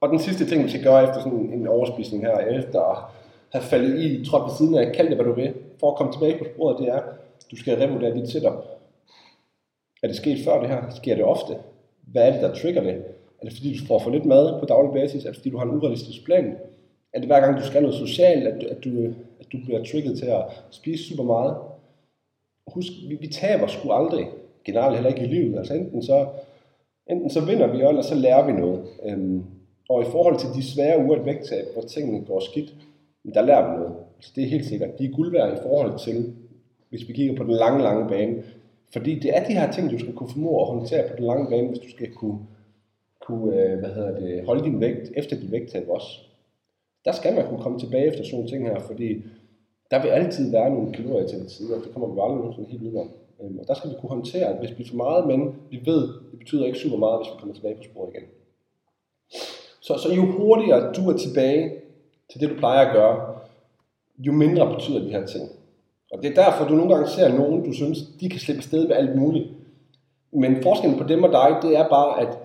Og 0.00 0.08
den 0.08 0.18
sidste 0.18 0.46
ting, 0.46 0.64
vi 0.64 0.68
skal 0.68 0.84
gøre 0.84 1.02
efter 1.02 1.20
sådan 1.20 1.52
en 1.52 1.66
overspisning 1.66 2.24
her, 2.24 2.38
efter 2.38 3.12
have 3.52 3.62
faldet 3.62 4.00
i, 4.00 4.24
tror 4.24 4.46
ved 4.46 4.56
siden 4.58 4.74
af, 4.74 4.94
kald 4.94 5.08
det 5.08 5.16
hvad 5.16 5.26
du 5.26 5.32
vil, 5.32 5.54
for 5.80 5.90
at 5.90 5.96
komme 5.96 6.12
tilbage 6.12 6.38
på 6.38 6.44
sporet, 6.54 6.78
det 6.78 6.88
er, 6.88 7.02
du 7.50 7.56
skal 7.56 7.78
revurdere 7.78 8.14
dit 8.14 8.30
setup. 8.30 8.66
Er 10.02 10.06
det 10.06 10.16
sket 10.16 10.44
før 10.44 10.60
det 10.60 10.68
her? 10.68 10.82
Sker 10.90 11.14
det 11.14 11.24
ofte? 11.24 11.56
Hvad 12.12 12.28
er 12.28 12.32
det, 12.32 12.42
der 12.42 12.54
trigger 12.54 12.82
det? 12.82 12.94
Er 13.40 13.44
det 13.44 13.52
fordi, 13.52 13.78
du 13.78 13.86
får 13.86 13.98
for 13.98 14.10
lidt 14.10 14.24
mad 14.24 14.60
på 14.60 14.66
daglig 14.66 14.92
basis? 14.92 15.24
Er 15.24 15.28
det 15.28 15.36
fordi, 15.36 15.50
du 15.50 15.58
har 15.58 15.64
en 15.64 15.76
urealistisk 15.76 16.24
plan? 16.24 16.56
Er 17.12 17.18
det 17.18 17.28
hver 17.28 17.40
gang, 17.40 17.58
du 17.58 17.66
skal 17.66 17.82
noget 17.82 17.96
socialt, 17.96 18.46
at 18.46 18.60
du, 18.60 18.66
at 18.66 18.84
du, 18.84 18.90
at 19.40 19.46
du 19.52 19.58
bliver 19.64 19.84
trigget 19.84 20.18
til 20.18 20.26
at 20.26 20.44
spise 20.70 21.04
super 21.08 21.24
meget? 21.24 21.56
Husk, 22.66 22.92
vi, 23.08 23.14
vi 23.14 23.26
taber 23.26 23.66
sgu 23.66 23.92
aldrig 23.92 24.28
generelt 24.64 24.94
heller 24.94 25.10
ikke 25.10 25.24
i 25.24 25.28
livet. 25.28 25.58
Altså 25.58 25.74
enten 25.74 26.02
så, 26.02 26.26
enten 27.10 27.30
så 27.30 27.40
vinder 27.40 27.66
vi, 27.66 27.82
eller 27.82 28.02
så 28.02 28.14
lærer 28.14 28.46
vi 28.46 28.52
noget. 28.52 28.84
Øhm, 29.04 29.44
og 29.88 30.02
i 30.02 30.10
forhold 30.10 30.38
til 30.38 30.48
de 30.54 30.72
svære 30.72 31.04
uger 31.04 31.18
at 31.18 31.26
vægttab, 31.26 31.64
hvor 31.72 31.82
tingene 31.82 32.24
går 32.26 32.40
skidt, 32.40 32.74
der 33.34 33.42
lærer 33.42 33.70
vi 33.70 33.76
noget. 33.76 33.94
Så 34.20 34.32
det 34.36 34.44
er 34.44 34.48
helt 34.48 34.66
sikkert. 34.66 34.98
De 34.98 35.04
er 35.04 35.16
guld 35.16 35.30
værd 35.30 35.52
i 35.52 35.62
forhold 35.62 35.98
til, 35.98 36.34
hvis 36.88 37.08
vi 37.08 37.12
kigger 37.12 37.36
på 37.36 37.44
den 37.44 37.52
lange, 37.52 37.82
lange 37.82 38.08
bane. 38.08 38.42
Fordi 38.92 39.18
det 39.18 39.36
er 39.36 39.44
de 39.44 39.52
her 39.52 39.72
ting, 39.72 39.90
du 39.90 39.98
skal 39.98 40.12
kunne 40.12 40.30
formå 40.30 40.60
at 40.60 40.66
håndtere 40.66 41.08
på 41.08 41.16
den 41.16 41.24
lange 41.24 41.50
bane, 41.50 41.68
hvis 41.68 41.78
du 41.78 41.90
skal 41.90 42.12
kunne, 42.12 42.38
kunne 43.26 43.60
øh, 43.60 43.78
hvad 43.78 43.90
hedder 43.90 44.20
det, 44.20 44.44
holde 44.46 44.64
din 44.64 44.80
vægt 44.80 45.12
efter 45.16 45.36
din 45.40 45.52
vægttab 45.52 45.88
også. 45.88 46.08
Der 47.04 47.12
skal 47.12 47.34
man 47.34 47.46
kunne 47.48 47.62
komme 47.62 47.78
tilbage 47.78 48.06
efter 48.06 48.24
sådan 48.24 48.36
nogle 48.36 48.50
ting 48.50 48.66
her, 48.68 48.80
fordi 48.80 49.22
der 49.90 50.02
vil 50.02 50.08
altid 50.08 50.50
være 50.50 50.70
nogle 50.70 50.92
kalorier 50.92 51.26
til 51.26 51.38
det 51.38 51.76
og 51.76 51.84
det 51.84 51.92
kommer 51.92 52.08
vi 52.14 52.20
aldrig 52.22 52.38
nogensinde 52.38 52.70
helt 52.70 52.82
udenom. 52.82 53.10
Øhm, 53.42 53.58
og 53.58 53.68
der 53.68 53.74
skal 53.74 53.90
vi 53.90 53.94
kunne 54.00 54.10
håndtere, 54.10 54.46
at 54.46 54.58
hvis 54.58 54.78
vi 54.78 54.88
for 54.88 54.96
meget, 54.96 55.26
men 55.26 55.54
vi 55.70 55.80
ved, 55.84 56.02
det 56.30 56.38
betyder 56.38 56.66
ikke 56.66 56.78
super 56.78 56.96
meget, 56.96 57.18
hvis 57.18 57.32
vi 57.32 57.38
kommer 57.40 57.54
tilbage 57.54 57.74
på 57.74 57.82
sporet 57.82 58.14
igen. 58.14 58.28
Så, 59.80 59.98
så 59.98 60.14
jo 60.14 60.24
hurtigere 60.24 60.92
du 60.92 61.10
er 61.10 61.16
tilbage 61.16 61.72
til 62.32 62.40
det, 62.40 62.50
du 62.50 62.54
plejer 62.54 62.86
at 62.86 62.92
gøre, 62.92 63.34
jo 64.18 64.32
mindre 64.32 64.74
betyder 64.74 65.00
de 65.00 65.10
her 65.10 65.26
ting. 65.26 65.48
Og 66.12 66.22
det 66.22 66.30
er 66.30 66.44
derfor, 66.44 66.64
du 66.64 66.74
nogle 66.74 66.94
gange 66.94 67.10
ser 67.10 67.28
nogen, 67.28 67.64
du 67.64 67.72
synes, 67.72 67.98
de 68.20 68.28
kan 68.28 68.40
slippe 68.40 68.62
sted 68.62 68.88
med 68.88 68.96
alt 68.96 69.16
muligt. 69.16 69.48
Men 70.32 70.62
forskellen 70.62 70.98
på 70.98 71.04
dem 71.04 71.22
og 71.22 71.32
dig, 71.32 71.56
det 71.62 71.76
er 71.76 71.88
bare, 71.88 72.20
at 72.20 72.38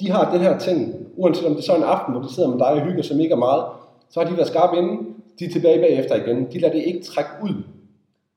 de 0.00 0.10
har 0.10 0.32
den 0.32 0.40
her 0.40 0.58
ting, 0.58 0.94
uanset 1.16 1.46
om 1.46 1.52
det 1.52 1.60
er 1.60 1.66
så 1.66 1.76
en 1.76 1.82
aften, 1.82 2.14
hvor 2.14 2.22
de 2.22 2.34
sidder 2.34 2.48
med 2.48 2.58
dig 2.58 2.66
og 2.66 2.80
hygger 2.80 3.02
sig 3.02 3.16
mega 3.16 3.34
meget, 3.34 3.64
så 4.10 4.20
har 4.20 4.30
de 4.30 4.36
været 4.36 4.48
skarpe 4.48 4.76
inden, 4.76 5.14
de 5.38 5.44
er 5.44 5.50
tilbage 5.50 5.80
bagefter 5.80 6.14
igen. 6.14 6.52
De 6.52 6.58
lader 6.58 6.74
det 6.74 6.82
ikke 6.82 7.02
trække 7.02 7.30
ud. 7.42 7.62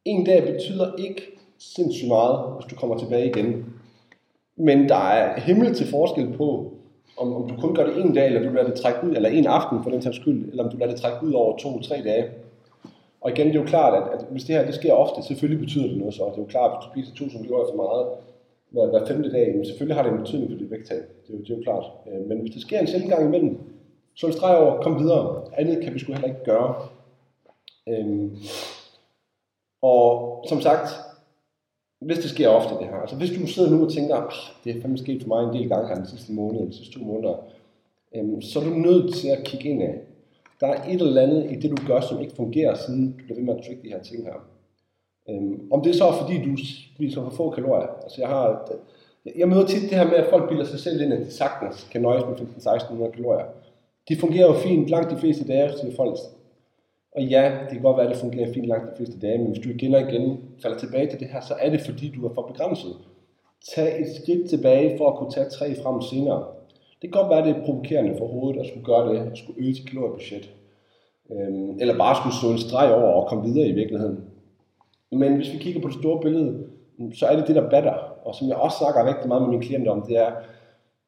En 0.05 0.25
dag 0.25 0.53
betyder 0.53 0.95
ikke 0.95 1.21
sindssygt 1.59 2.07
meget, 2.07 2.39
hvis 2.55 2.65
du 2.71 2.75
kommer 2.75 2.97
tilbage 2.97 3.29
igen. 3.29 3.65
Men 4.55 4.89
der 4.89 4.95
er 4.95 5.39
himmel 5.39 5.75
til 5.75 5.87
forskel 5.87 6.33
på, 6.37 6.73
om, 7.17 7.35
om 7.35 7.49
du 7.49 7.55
kun 7.61 7.75
gør 7.75 7.85
det 7.85 7.97
en 7.97 8.13
dag, 8.13 8.25
eller 8.25 8.43
du 8.43 8.55
lader 8.55 8.69
det 8.69 8.79
trække 8.79 9.07
ud, 9.07 9.15
eller 9.15 9.29
en 9.29 9.47
aften 9.47 9.83
for 9.83 9.89
den 9.89 10.01
sags 10.01 10.15
skyld, 10.15 10.49
eller 10.49 10.63
om 10.63 10.69
du 10.71 10.77
lader 10.77 10.91
det 10.91 11.01
trække 11.01 11.25
ud 11.25 11.33
over 11.33 11.57
to-tre 11.57 12.01
dage. 12.03 12.29
Og 13.21 13.31
igen, 13.31 13.47
det 13.47 13.55
er 13.55 13.59
jo 13.59 13.65
klart, 13.65 14.03
at, 14.03 14.19
at 14.19 14.25
hvis 14.31 14.43
det 14.43 14.55
her 14.55 14.65
det 14.65 14.75
sker 14.75 14.93
ofte, 14.93 15.27
selvfølgelig 15.27 15.59
betyder 15.65 15.87
det 15.87 15.97
noget 15.97 16.13
så. 16.13 16.23
Det 16.23 16.37
er 16.37 16.41
jo 16.41 16.45
klart, 16.45 16.71
at 16.71 16.77
hvis 16.93 17.05
du 17.07 17.11
spiser 17.11 17.25
1000 17.25 17.43
kalorier 17.43 17.71
for 17.71 17.83
meget 17.83 18.07
hver, 18.69 18.85
hver 18.89 19.05
femte 19.05 19.31
dag, 19.31 19.55
men 19.55 19.65
selvfølgelig 19.65 19.95
har 19.95 20.03
det 20.03 20.11
en 20.11 20.17
betydning 20.17 20.51
for 20.51 20.57
dit 20.57 20.71
vægttab. 20.71 21.03
Det 21.27 21.33
er 21.33 21.37
jo, 21.37 21.43
det 21.43 21.49
er 21.49 21.57
jo 21.57 21.63
klart. 21.63 21.85
Øh, 22.07 22.27
men 22.27 22.39
hvis 22.39 22.51
det 22.53 22.61
sker 22.61 22.79
en 22.79 22.87
sjældent 22.87 23.11
gang 23.11 23.25
imellem, 23.25 23.57
så 24.15 24.27
en 24.27 24.33
streg 24.33 24.57
over, 24.57 24.81
kom 24.81 24.99
videre. 24.99 25.43
Andet 25.53 25.83
kan 25.83 25.93
vi 25.93 25.99
sgu 25.99 26.11
heller 26.11 26.27
ikke 26.27 26.43
gøre. 26.45 26.75
Øhm, 27.89 28.35
og 29.81 30.45
som 30.49 30.61
sagt, 30.61 30.87
hvis 31.99 32.17
det 32.17 32.29
sker 32.29 32.47
ofte 32.47 32.75
det 32.79 32.87
her, 32.87 32.95
altså 32.95 33.15
hvis 33.15 33.29
du 33.29 33.47
sidder 33.47 33.69
nu 33.69 33.85
og 33.85 33.91
tænker, 33.91 34.15
ah, 34.15 34.31
det 34.63 34.75
er 34.75 34.81
fandme 34.81 34.97
sket 34.97 35.21
for 35.21 35.27
mig 35.27 35.43
en 35.43 35.59
del 35.59 35.69
gange 35.69 35.87
her 35.87 35.95
den 35.95 36.07
sidste 36.07 36.33
måned, 36.33 36.67
de 36.67 36.73
sidste 36.73 36.99
to 36.99 37.05
måneder, 37.05 37.35
øhm, 38.15 38.41
så 38.41 38.59
er 38.59 38.63
du 38.63 38.69
nødt 38.69 39.15
til 39.15 39.27
at 39.27 39.43
kigge 39.43 39.69
ind 39.69 39.83
af. 39.83 39.95
Der 40.59 40.67
er 40.67 40.83
et 40.89 41.01
eller 41.01 41.21
andet 41.21 41.51
i 41.51 41.55
det, 41.55 41.71
du 41.71 41.77
gør, 41.87 42.01
som 42.01 42.21
ikke 42.21 42.35
fungerer, 42.35 42.75
siden 42.75 43.11
du 43.11 43.23
bliver 43.23 43.35
ved 43.35 43.43
med 43.43 43.55
at 43.55 43.63
trykke 43.65 43.81
de 43.83 43.89
her 43.89 44.03
ting 44.03 44.23
her. 44.23 44.33
Øhm, 45.29 45.67
om 45.71 45.81
det 45.81 45.95
så 45.95 46.07
er 46.07 46.13
fordi, 46.21 46.51
du 46.51 46.57
spiser 46.95 47.23
for 47.23 47.29
få 47.29 47.49
kalorier. 47.49 47.87
Altså 48.03 48.21
jeg 48.21 48.29
har, 48.29 48.71
jeg 49.35 49.49
møder 49.49 49.65
tit 49.65 49.81
det 49.81 49.97
her 49.97 50.07
med, 50.07 50.15
at 50.15 50.29
folk 50.29 50.49
bilder 50.49 50.65
sig 50.65 50.79
selv 50.79 51.01
ind, 51.01 51.13
at 51.13 51.19
de 51.19 51.31
sagtens 51.31 51.87
kan 51.91 52.01
nøjes 52.01 52.23
med 52.25 52.47
15-1600 52.47 53.11
kalorier. 53.11 53.45
De 54.09 54.15
fungerer 54.15 54.47
jo 54.47 54.53
fint 54.53 54.89
langt 54.89 55.11
de 55.11 55.17
fleste 55.17 55.47
dage, 55.47 55.71
til 55.79 55.95
folk 55.95 56.17
og 57.19 57.25
ja, 57.25 57.51
det 57.63 57.71
kan 57.71 57.81
godt 57.81 57.97
være, 57.97 58.05
at 58.05 58.11
det 58.11 58.21
fungerer 58.21 58.53
fint 58.53 58.65
langt 58.65 58.91
de 58.91 58.97
fleste 58.97 59.19
dage, 59.19 59.37
men 59.37 59.47
hvis 59.47 59.63
du 59.63 59.69
igen 59.69 59.95
og 59.95 60.01
igen 60.01 60.39
falder 60.61 60.77
tilbage 60.77 61.09
til 61.09 61.19
det 61.19 61.27
her, 61.27 61.41
så 61.41 61.53
er 61.59 61.69
det 61.69 61.81
fordi, 61.81 62.11
du 62.15 62.27
er 62.27 62.33
for 62.33 62.41
begrænset. 62.41 62.95
Tag 63.75 64.01
et 64.01 64.07
skridt 64.21 64.49
tilbage 64.49 64.97
for 64.97 65.09
at 65.09 65.17
kunne 65.17 65.31
tage 65.31 65.49
tre 65.49 65.75
frem 65.75 66.01
senere. 66.01 66.43
Det 67.01 67.11
kan 67.11 67.21
godt 67.21 67.29
være, 67.29 67.39
at 67.39 67.45
det 67.45 67.55
er 67.55 67.65
provokerende 67.65 68.17
for 68.17 68.27
hovedet 68.27 68.59
at 68.59 68.67
skulle 68.67 68.85
gøre 68.85 69.13
det, 69.13 69.31
at 69.31 69.37
skulle 69.37 69.61
øge 69.63 69.75
sit 69.75 69.89
kaloriebudget. 69.89 70.53
Øhm, 71.31 71.77
eller 71.79 71.97
bare 71.97 72.15
skulle 72.15 72.35
stå 72.35 72.51
en 72.51 72.57
streg 72.57 72.93
over 72.93 73.11
og 73.19 73.27
komme 73.27 73.43
videre 73.43 73.67
i 73.67 73.71
virkeligheden. 73.71 74.17
Men 75.11 75.35
hvis 75.35 75.53
vi 75.53 75.57
kigger 75.57 75.81
på 75.81 75.87
det 75.87 75.97
store 75.97 76.19
billede, 76.21 76.67
så 77.13 77.25
er 77.25 77.35
det 77.35 77.47
det, 77.47 77.55
der 77.55 77.69
batter. 77.69 77.93
Og 78.23 78.35
som 78.35 78.47
jeg 78.47 78.55
også 78.55 78.77
snakker 78.77 79.07
rigtig 79.11 79.27
meget 79.27 79.41
med 79.41 79.49
mine 79.49 79.61
klienter 79.61 79.91
om, 79.91 80.01
det 80.07 80.17
er, 80.17 80.31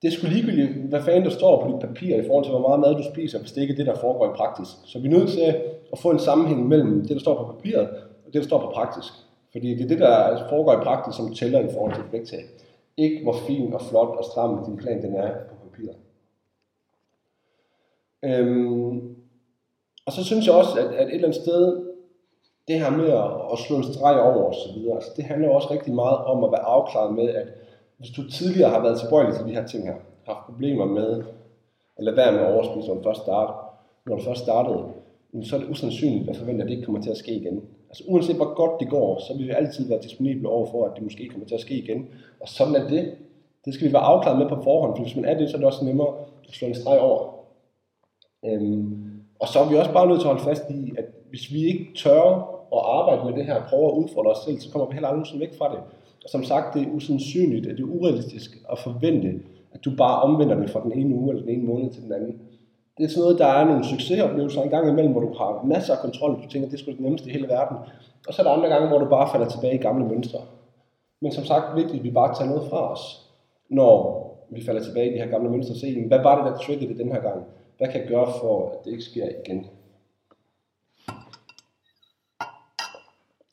det 0.02 0.08
er 0.08 0.12
sgu 0.12 0.28
ligegyldigt, 0.28 0.72
hvad 0.90 1.02
fanden 1.02 1.24
der 1.24 1.30
står 1.30 1.62
på 1.62 1.72
dit 1.72 1.90
papir 1.90 2.16
i 2.16 2.26
forhold 2.28 2.46
til, 2.46 2.52
hvor 2.52 2.68
meget 2.68 2.80
mad 2.80 2.96
du 2.96 3.04
spiser, 3.14 3.40
hvis 3.40 3.52
det 3.52 3.62
ikke 3.62 3.72
er 3.74 3.78
det, 3.78 3.86
der 3.86 3.96
foregår 3.96 4.26
i 4.26 4.38
praksis. 4.38 4.68
Så 4.86 5.00
vi 5.00 5.08
er 5.08 5.12
nødt 5.12 5.30
til 5.30 5.56
at 5.92 6.00
få 6.00 6.12
en 6.12 6.20
sammenhæng 6.20 6.68
mellem 6.68 7.02
det, 7.02 7.10
der 7.10 7.20
står 7.20 7.44
på 7.44 7.54
papiret, 7.54 7.90
og 8.26 8.34
det, 8.34 8.34
der 8.34 8.48
står 8.48 8.60
på 8.60 8.72
praktisk. 8.74 9.14
Fordi 9.52 9.76
det 9.76 9.84
er 9.84 9.88
det, 9.88 10.00
der 10.00 10.50
foregår 10.50 10.74
i 10.74 10.84
praksis, 10.84 11.16
som 11.16 11.34
tæller 11.34 11.60
i 11.60 11.74
forhold 11.74 11.96
til 11.96 12.04
vægttab. 12.12 12.46
Ikke 12.98 13.24
hvor 13.24 13.34
fin 13.34 13.74
og 13.74 13.82
flot 13.82 14.08
og 14.18 14.24
stram 14.24 14.66
din 14.66 14.78
plan 14.78 15.02
den 15.02 15.16
er 15.16 15.32
på 15.50 15.56
papiret. 15.64 15.96
Øhm, 18.24 19.16
og 20.06 20.12
så 20.12 20.24
synes 20.24 20.48
jeg 20.48 20.56
også, 20.56 20.80
at, 20.80 20.86
at 20.86 21.08
et 21.08 21.14
eller 21.14 21.28
andet 21.28 21.42
sted, 21.42 21.88
det 22.68 22.80
her 22.80 22.92
med 22.92 23.10
at, 23.10 23.52
at 23.52 23.60
slå 23.60 23.78
en 23.78 23.84
streg 23.84 24.22
over 24.22 24.44
osv., 24.50 24.78
altså 24.96 25.12
det 25.16 25.24
handler 25.24 25.50
også 25.50 25.72
rigtig 25.72 25.94
meget 25.94 26.18
om 26.18 26.44
at 26.44 26.52
være 26.52 26.62
afklaret 26.62 27.16
med, 27.16 27.30
at 27.30 27.48
hvis 27.98 28.12
du 28.12 28.30
tidligere 28.30 28.70
har 28.70 28.82
været 28.82 29.00
tilbøjelig 29.00 29.36
til 29.36 29.46
de 29.46 29.54
her 29.54 29.68
ting 29.68 29.88
her, 29.88 29.96
haft 30.26 30.46
problemer 30.46 30.86
med 30.86 31.24
at 31.98 32.04
lade 32.04 32.18
være 32.18 32.32
med 32.32 32.42
at 32.42 32.54
overspise, 32.54 32.88
når 32.88 32.96
du 32.96 33.04
først 33.04 33.28
når 34.06 34.16
du 34.16 34.24
først 34.24 34.42
startede, 34.42 34.86
så 35.44 35.56
er 35.56 35.60
det 35.60 35.70
usandsynligt 35.70 36.30
at 36.30 36.36
forvente, 36.36 36.64
at 36.64 36.70
det 36.70 36.76
ikke 36.76 36.86
kommer 36.86 37.02
til 37.02 37.10
at 37.10 37.18
ske 37.18 37.32
igen. 37.32 37.62
Altså 37.90 38.04
uanset 38.08 38.36
hvor 38.36 38.54
godt 38.56 38.80
det 38.80 38.90
går, 38.90 39.20
så 39.28 39.38
vil 39.38 39.48
vi 39.48 39.52
altid 39.52 39.88
være 39.88 40.02
disponible 40.02 40.50
over 40.50 40.66
for, 40.72 40.86
at 40.86 40.92
det 40.96 41.04
måske 41.04 41.28
kommer 41.28 41.48
til 41.48 41.56
at 41.56 41.62
ske 41.62 41.74
igen. 41.74 42.06
Og 42.40 42.50
sådan 42.50 42.76
er 42.76 42.88
det. 42.88 43.14
Det 43.66 43.74
skal 43.74 43.88
vi 43.88 43.94
være 43.94 44.02
afklaret 44.02 44.40
med 44.40 44.50
på 44.50 44.64
forhånd, 44.64 44.96
for 44.96 45.04
hvis 45.04 45.16
man 45.16 45.26
er 45.26 45.38
det, 45.38 45.50
så 45.50 45.56
er 45.56 45.60
det 45.60 45.68
også 45.68 45.86
nemmere 45.86 46.14
at 46.48 46.54
slå 46.54 46.68
en 46.68 46.76
streg 46.76 47.00
over. 47.00 47.34
Øhm, 48.46 49.12
og 49.40 49.48
så 49.48 49.60
er 49.60 49.70
vi 49.70 49.76
også 49.76 49.94
bare 49.94 50.08
nødt 50.08 50.20
til 50.20 50.28
at 50.28 50.34
holde 50.34 50.50
fast 50.50 50.70
i, 50.70 50.92
at 50.98 51.06
hvis 51.30 51.54
vi 51.54 51.66
ikke 51.66 51.88
tør 51.96 52.22
at 52.74 52.82
arbejde 52.84 53.26
med 53.26 53.34
det 53.38 53.46
her, 53.46 53.68
prøve 53.70 53.86
at 53.86 53.98
udfordre 53.98 54.32
os 54.32 54.44
selv, 54.46 54.60
så 54.60 54.72
kommer 54.72 54.88
vi 54.88 54.94
heller 54.94 55.10
aldrig 55.10 55.40
væk 55.40 55.58
fra 55.58 55.72
det. 55.72 55.80
Og 56.24 56.30
som 56.30 56.44
sagt, 56.44 56.74
det 56.74 56.82
er 56.82 56.92
usandsynligt, 56.92 57.68
at 57.68 57.78
det 57.78 57.84
er 57.84 57.88
urealistisk 57.88 58.58
at 58.72 58.80
forvente, 58.80 59.40
at 59.74 59.86
du 59.86 59.92
bare 59.98 60.22
omvender 60.22 60.56
det 60.60 60.70
fra 60.70 60.84
den 60.84 60.92
ene 60.92 61.16
uge 61.16 61.30
eller 61.30 61.46
den 61.46 61.54
ene 61.56 61.68
måned 61.68 61.92
til 61.92 62.04
den 62.04 62.14
anden 62.14 62.42
det 62.98 63.04
er 63.04 63.10
sådan 63.10 63.22
noget, 63.22 63.40
der 63.40 63.48
er 63.48 63.66
nogle 63.66 63.86
succesoplevelser 63.86 64.62
en 64.62 64.70
gang 64.70 64.90
imellem, 64.90 65.12
hvor 65.12 65.22
du 65.22 65.34
har 65.34 65.64
masser 65.66 65.94
af 65.96 66.00
kontrol, 66.00 66.44
du 66.44 66.50
tænker, 66.50 66.70
det 66.70 66.78
er 66.78 66.82
sgu 66.82 66.92
det 66.92 67.00
nemmeste 67.00 67.30
i 67.30 67.34
hele 67.34 67.48
verden. 67.48 67.78
Og 68.28 68.34
så 68.34 68.42
er 68.42 68.46
der 68.46 68.54
andre 68.54 68.70
gange, 68.70 68.88
hvor 68.88 69.00
du 69.00 69.10
bare 69.10 69.32
falder 69.32 69.50
tilbage 69.50 69.76
i 69.76 69.78
gamle 69.88 70.06
mønstre. 70.06 70.40
Men 71.22 71.32
som 71.32 71.44
sagt, 71.44 71.76
vigtigt, 71.76 71.98
at 71.98 72.04
vi 72.04 72.12
bare 72.12 72.36
tager 72.36 72.50
noget 72.50 72.70
fra 72.70 72.92
os, 72.92 73.30
når 73.70 74.22
vi 74.50 74.66
falder 74.66 74.84
tilbage 74.84 75.10
i 75.10 75.14
de 75.14 75.18
her 75.18 75.30
gamle 75.30 75.50
mønstre. 75.50 75.76
Se, 75.76 76.08
hvad 76.08 76.20
var 76.20 76.44
det, 76.44 76.52
der 76.52 76.60
triggede 76.60 76.90
det 76.90 77.00
den 77.00 77.12
her 77.12 77.22
gang? 77.22 77.44
Hvad 77.78 77.88
kan 77.88 78.02
jeg 78.02 78.10
gøre 78.10 78.28
for, 78.42 78.70
at 78.70 78.86
det 78.86 78.92
ikke 78.92 79.04
sker 79.04 79.30
igen? 79.46 79.66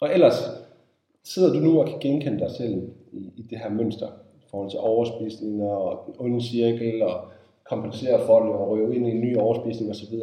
Og 0.00 0.12
ellers 0.12 0.34
sidder 1.24 1.52
du 1.52 1.58
nu 1.58 1.80
og 1.80 1.86
kan 1.86 1.98
genkende 2.00 2.38
dig 2.38 2.50
selv 2.50 2.90
i, 3.12 3.32
i 3.36 3.42
det 3.42 3.58
her 3.58 3.70
mønster 3.70 4.06
i 4.40 4.44
forhold 4.50 4.70
til 4.70 4.78
overspisninger 4.78 5.70
og 5.70 6.02
den 6.06 6.14
onde 6.18 6.42
cirkel 6.42 7.02
og 7.02 7.28
kompensere 7.68 8.26
for 8.26 8.40
det 8.42 8.52
og 8.52 8.70
røve 8.70 8.96
ind 8.96 9.06
i 9.06 9.10
en 9.10 9.20
ny 9.20 9.36
overspisning 9.36 9.90
osv. 9.90 10.14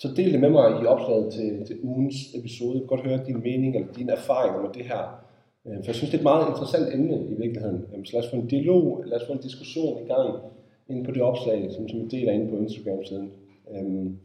Så 0.00 0.08
del 0.16 0.32
det 0.32 0.40
med 0.40 0.50
mig 0.50 0.82
i 0.82 0.86
opslaget 0.86 1.32
til, 1.32 1.66
til 1.66 1.78
ugens 1.82 2.16
episode. 2.34 2.72
Jeg 2.72 2.80
vil 2.80 2.88
godt 2.88 3.06
høre 3.06 3.26
din 3.26 3.42
mening 3.42 3.76
eller 3.76 3.92
dine 3.92 4.12
erfaringer 4.12 4.62
med 4.62 4.70
det 4.74 4.84
her. 4.84 5.02
Øh, 5.66 5.76
for 5.76 5.86
jeg 5.86 5.94
synes, 5.94 6.10
det 6.10 6.16
er 6.16 6.20
et 6.20 6.30
meget 6.32 6.48
interessant 6.48 6.94
emne 6.94 7.16
i 7.32 7.34
virkeligheden. 7.34 8.06
Så 8.06 8.12
lad 8.12 8.24
os 8.24 8.30
få 8.30 8.36
en 8.36 8.46
dialog, 8.46 9.02
lad 9.06 9.20
os 9.20 9.26
få 9.26 9.32
en 9.32 9.46
diskussion 9.48 10.02
i 10.04 10.06
gang 10.06 10.34
inde 10.88 11.04
på 11.04 11.10
det 11.10 11.22
opslag, 11.22 11.72
som, 11.72 11.88
som 11.88 12.00
vi 12.00 12.06
deler 12.08 12.32
inde 12.32 12.50
på 12.50 12.56
Instagram-siden. 12.56 13.32
Um, 13.66 14.18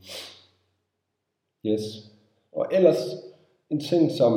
yes. 1.65 1.81
Og 2.51 2.67
ellers 2.71 3.01
en 3.69 3.79
ting, 3.79 4.11
som, 4.11 4.33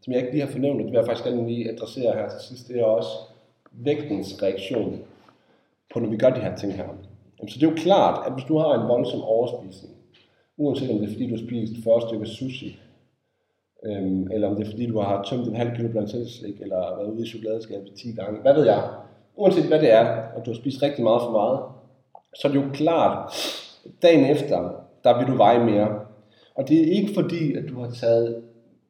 som 0.00 0.12
jeg 0.12 0.20
ikke 0.20 0.32
lige 0.32 0.44
har 0.44 0.52
fornævnt, 0.52 0.78
det 0.78 0.86
vil 0.86 0.94
jeg 0.94 1.06
faktisk 1.06 1.26
gerne 1.26 1.48
lige 1.48 1.70
adressere 1.70 2.12
her 2.12 2.28
til 2.28 2.48
sidst, 2.48 2.68
det 2.68 2.80
er 2.80 2.84
også 2.84 3.10
vægtens 3.72 4.42
reaktion 4.42 4.98
på, 5.92 6.00
når 6.00 6.08
vi 6.08 6.16
gør 6.16 6.30
de 6.30 6.40
her 6.40 6.56
ting 6.56 6.72
her. 6.74 6.88
Så 7.48 7.58
det 7.60 7.66
er 7.66 7.70
jo 7.70 7.76
klart, 7.76 8.26
at 8.26 8.32
hvis 8.32 8.44
du 8.44 8.58
har 8.58 8.82
en 8.82 8.88
voldsom 8.88 9.22
overspisning, 9.22 9.94
uanset 10.56 10.90
om 10.90 10.98
det 10.98 11.08
er 11.08 11.12
fordi, 11.12 11.26
du 11.26 11.36
har 11.36 11.46
spist 11.46 11.84
40 11.84 12.00
stykker 12.08 12.26
sushi, 12.26 12.78
øhm, 13.86 14.30
eller 14.32 14.48
om 14.48 14.56
det 14.56 14.66
er 14.66 14.70
fordi, 14.70 14.86
du 14.86 14.98
har 14.98 15.22
tømt 15.22 15.48
en 15.48 15.56
halv 15.56 15.76
kilo 15.76 15.88
blandt 15.88 16.30
slik, 16.30 16.60
eller 16.60 16.96
været 16.96 17.12
ude 17.12 17.22
i 17.22 17.28
chokoladeskabet 17.28 17.92
10 17.96 18.12
gange, 18.12 18.40
hvad 18.40 18.54
ved 18.54 18.64
jeg. 18.64 18.82
Uanset 19.36 19.64
hvad 19.64 19.80
det 19.80 19.92
er, 19.92 20.06
og 20.36 20.46
du 20.46 20.50
har 20.50 20.58
spist 20.58 20.82
rigtig 20.82 21.04
meget 21.04 21.22
for 21.22 21.30
meget, 21.30 21.60
så 22.34 22.48
er 22.48 22.52
det 22.52 22.64
jo 22.64 22.70
klart, 22.72 23.32
dagen 24.02 24.24
efter, 24.24 24.86
der 25.04 25.18
vil 25.18 25.26
du 25.26 25.36
veje 25.36 25.64
mere. 25.64 26.00
Og 26.54 26.68
det 26.68 26.80
er 26.80 26.92
ikke 26.92 27.14
fordi, 27.14 27.54
at 27.54 27.64
du 27.68 27.80
har 27.80 27.90
taget 27.90 28.42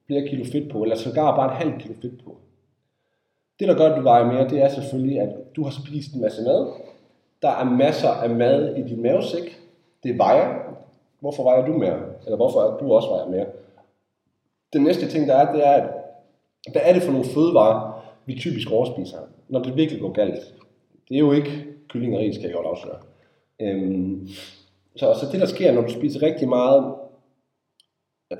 flere 0.07 0.29
kilo 0.29 0.45
fedt 0.45 0.73
på, 0.73 0.83
eller 0.83 0.97
sågar 0.97 1.37
bare 1.37 1.53
et 1.53 1.59
halvt 1.59 1.83
kilo 1.83 1.95
fedt 2.03 2.25
på. 2.25 2.37
Det, 3.59 3.69
der 3.69 3.75
gør, 3.75 3.89
at 3.89 3.99
du 3.99 4.03
vejer 4.03 4.25
mere, 4.33 4.49
det 4.49 4.63
er 4.63 4.69
selvfølgelig, 4.69 5.21
at 5.21 5.57
du 5.57 5.65
har 5.65 5.71
spist 5.71 6.15
en 6.15 6.21
masse 6.21 6.43
mad. 6.43 6.67
Der 7.43 7.51
er 7.51 7.65
masser 7.65 8.09
af 8.09 8.31
mad 8.31 8.77
i 8.77 8.83
din 8.83 9.03
mavesæk. 9.03 9.61
Det 10.03 10.19
vejer. 10.19 10.59
Hvorfor 11.21 11.43
vejer 11.43 11.67
du 11.67 11.73
mere? 11.73 11.99
Eller 12.25 12.37
hvorfor 12.37 12.61
er 12.61 12.79
du 12.79 12.93
også 12.93 13.09
vejer 13.09 13.29
mere? 13.29 13.47
Den 14.73 14.83
næste 14.83 15.09
ting, 15.09 15.29
der 15.29 15.35
er, 15.35 15.53
det 15.53 15.67
er, 15.67 15.73
at 15.73 15.89
hvad 16.73 16.83
er 16.85 16.93
det 16.93 17.03
for 17.03 17.13
nogle 17.13 17.27
fødevarer, 17.27 18.05
vi 18.27 18.39
typisk 18.39 18.71
overspiser, 18.71 19.19
når 19.49 19.63
det 19.63 19.77
virkelig 19.77 20.01
går 20.01 20.13
galt? 20.13 20.55
Det 21.09 21.15
er 21.15 21.19
jo 21.19 21.33
ikke 21.33 21.65
kylling 21.89 22.15
og 22.15 22.21
ris, 22.21 22.37
kan 22.37 22.47
jeg 22.47 22.55
godt 22.55 22.67
afsløre. 22.67 22.99
Øhm, 23.61 24.29
så, 24.97 25.15
så 25.21 25.27
det, 25.33 25.41
der 25.41 25.47
sker, 25.47 25.73
når 25.73 25.83
du 25.83 25.93
spiser 25.93 26.23
rigtig 26.23 26.49
meget 26.49 26.95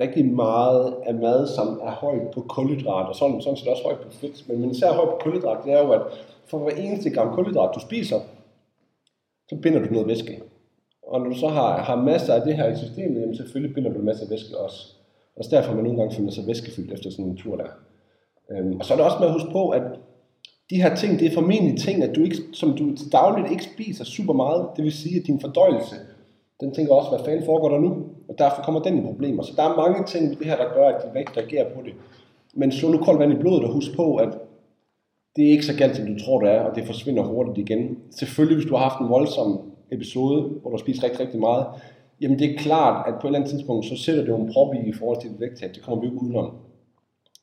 rigtig 0.01 0.25
meget 0.25 0.95
af 1.05 1.13
mad, 1.13 1.47
som 1.47 1.79
er 1.83 1.91
højt 1.91 2.31
på 2.33 2.41
kulhydrat, 2.41 3.07
og 3.07 3.15
sådan, 3.15 3.41
sådan 3.41 3.57
set 3.57 3.67
også 3.67 3.83
højt 3.83 3.99
på 3.99 4.11
fedt, 4.11 4.49
men, 4.49 4.61
men 4.61 4.71
især 4.71 4.93
højt 4.93 5.09
på 5.09 5.19
kulhydrat, 5.21 5.57
det 5.65 5.73
er 5.73 5.79
jo, 5.79 5.91
at 5.91 6.01
for 6.45 6.57
hver 6.57 6.71
eneste 6.71 7.09
gram 7.09 7.35
kulhydrat, 7.35 7.75
du 7.75 7.79
spiser, 7.79 8.19
så 9.49 9.55
binder 9.61 9.79
du 9.79 9.93
noget 9.93 10.07
væske. 10.07 10.41
Og 11.07 11.21
når 11.21 11.29
du 11.29 11.35
så 11.35 11.47
har, 11.47 11.77
har 11.77 11.95
masser 11.95 12.33
af 12.33 12.41
det 12.41 12.55
her 12.55 12.67
i 12.71 12.75
systemet, 12.75 13.21
jamen 13.21 13.35
selvfølgelig 13.35 13.75
binder 13.75 13.93
du 13.93 13.99
en 13.99 14.05
masse 14.05 14.29
væske 14.29 14.57
også. 14.57 14.93
Og 15.35 15.43
derfor 15.51 15.73
man 15.73 15.83
nogle 15.83 15.99
gange 15.99 16.15
føler 16.15 16.31
sig 16.31 16.47
væskefyldt 16.47 16.93
efter 16.93 17.09
sådan 17.09 17.25
en 17.25 17.37
tur 17.37 17.55
der. 17.55 17.69
Øhm, 18.51 18.77
og 18.79 18.85
så 18.85 18.93
er 18.93 18.97
det 18.97 19.05
også 19.05 19.17
med 19.19 19.27
at 19.27 19.33
huske 19.33 19.51
på, 19.51 19.69
at 19.69 19.81
de 20.69 20.81
her 20.81 20.95
ting, 20.95 21.19
det 21.19 21.27
er 21.27 21.33
formentlig 21.33 21.79
ting, 21.79 22.03
at 22.03 22.15
du 22.15 22.23
ikke, 22.23 22.37
som 22.53 22.77
du 22.77 22.95
til 22.95 23.11
dagligt 23.11 23.51
ikke 23.51 23.63
spiser 23.63 24.03
super 24.05 24.33
meget. 24.33 24.67
Det 24.75 24.83
vil 24.83 24.91
sige, 24.91 25.19
at 25.19 25.27
din 25.27 25.39
fordøjelse, 25.41 25.95
den 26.59 26.73
tænker 26.73 26.93
også, 26.93 27.09
hvad 27.09 27.25
fanden 27.25 27.45
foregår 27.45 27.69
der 27.69 27.79
nu? 27.79 27.89
Og 28.29 28.35
derfor 28.37 28.61
kommer 28.61 28.81
den 28.81 28.97
i 28.97 29.01
problemer. 29.01 29.43
Så 29.43 29.53
der 29.55 29.63
er 29.63 29.75
mange 29.77 30.05
ting 30.05 30.29
ved 30.29 30.35
det 30.35 30.45
her, 30.47 30.57
der 30.57 30.73
gør, 30.73 30.87
at 30.87 31.03
de 31.03 31.13
vægt 31.13 31.37
reagerer 31.37 31.75
på 31.75 31.81
det. 31.81 31.93
Men 32.53 32.71
slå 32.71 32.91
nu 32.91 32.97
koldt 32.97 33.19
vand 33.19 33.33
i 33.33 33.35
blodet 33.35 33.63
og 33.63 33.73
husk 33.73 33.95
på, 33.95 34.15
at 34.15 34.29
det 35.35 35.45
er 35.45 35.51
ikke 35.51 35.65
så 35.65 35.77
galt, 35.77 35.95
som 35.95 36.05
du 36.05 36.19
tror, 36.25 36.39
det 36.41 36.49
er, 36.49 36.59
og 36.59 36.75
det 36.75 36.85
forsvinder 36.85 37.23
hurtigt 37.23 37.57
igen. 37.57 37.97
Selvfølgelig, 38.11 38.57
hvis 38.57 38.69
du 38.69 38.75
har 38.75 38.89
haft 38.89 39.01
en 39.01 39.09
voldsom 39.09 39.61
episode, 39.91 40.41
hvor 40.41 40.69
du 40.69 40.75
har 40.75 40.77
spist 40.77 41.03
rigtig, 41.03 41.19
rigtig 41.19 41.39
meget, 41.39 41.65
jamen 42.21 42.39
det 42.39 42.51
er 42.51 42.57
klart, 42.57 43.07
at 43.07 43.13
på 43.13 43.27
et 43.27 43.29
eller 43.29 43.39
andet 43.39 43.51
tidspunkt, 43.51 43.85
så 43.85 43.97
sætter 43.97 44.21
det 44.21 44.29
jo 44.29 44.37
en 44.37 44.53
prop 44.53 44.73
i 44.73 44.89
i 44.89 44.93
forhold 44.93 45.21
til 45.21 45.29
dit 45.29 45.39
vægttab. 45.39 45.75
Det 45.75 45.83
kommer 45.83 46.01
vi 46.01 46.07
jo 46.07 46.13
ikke 46.13 46.25
udenom. 46.25 46.55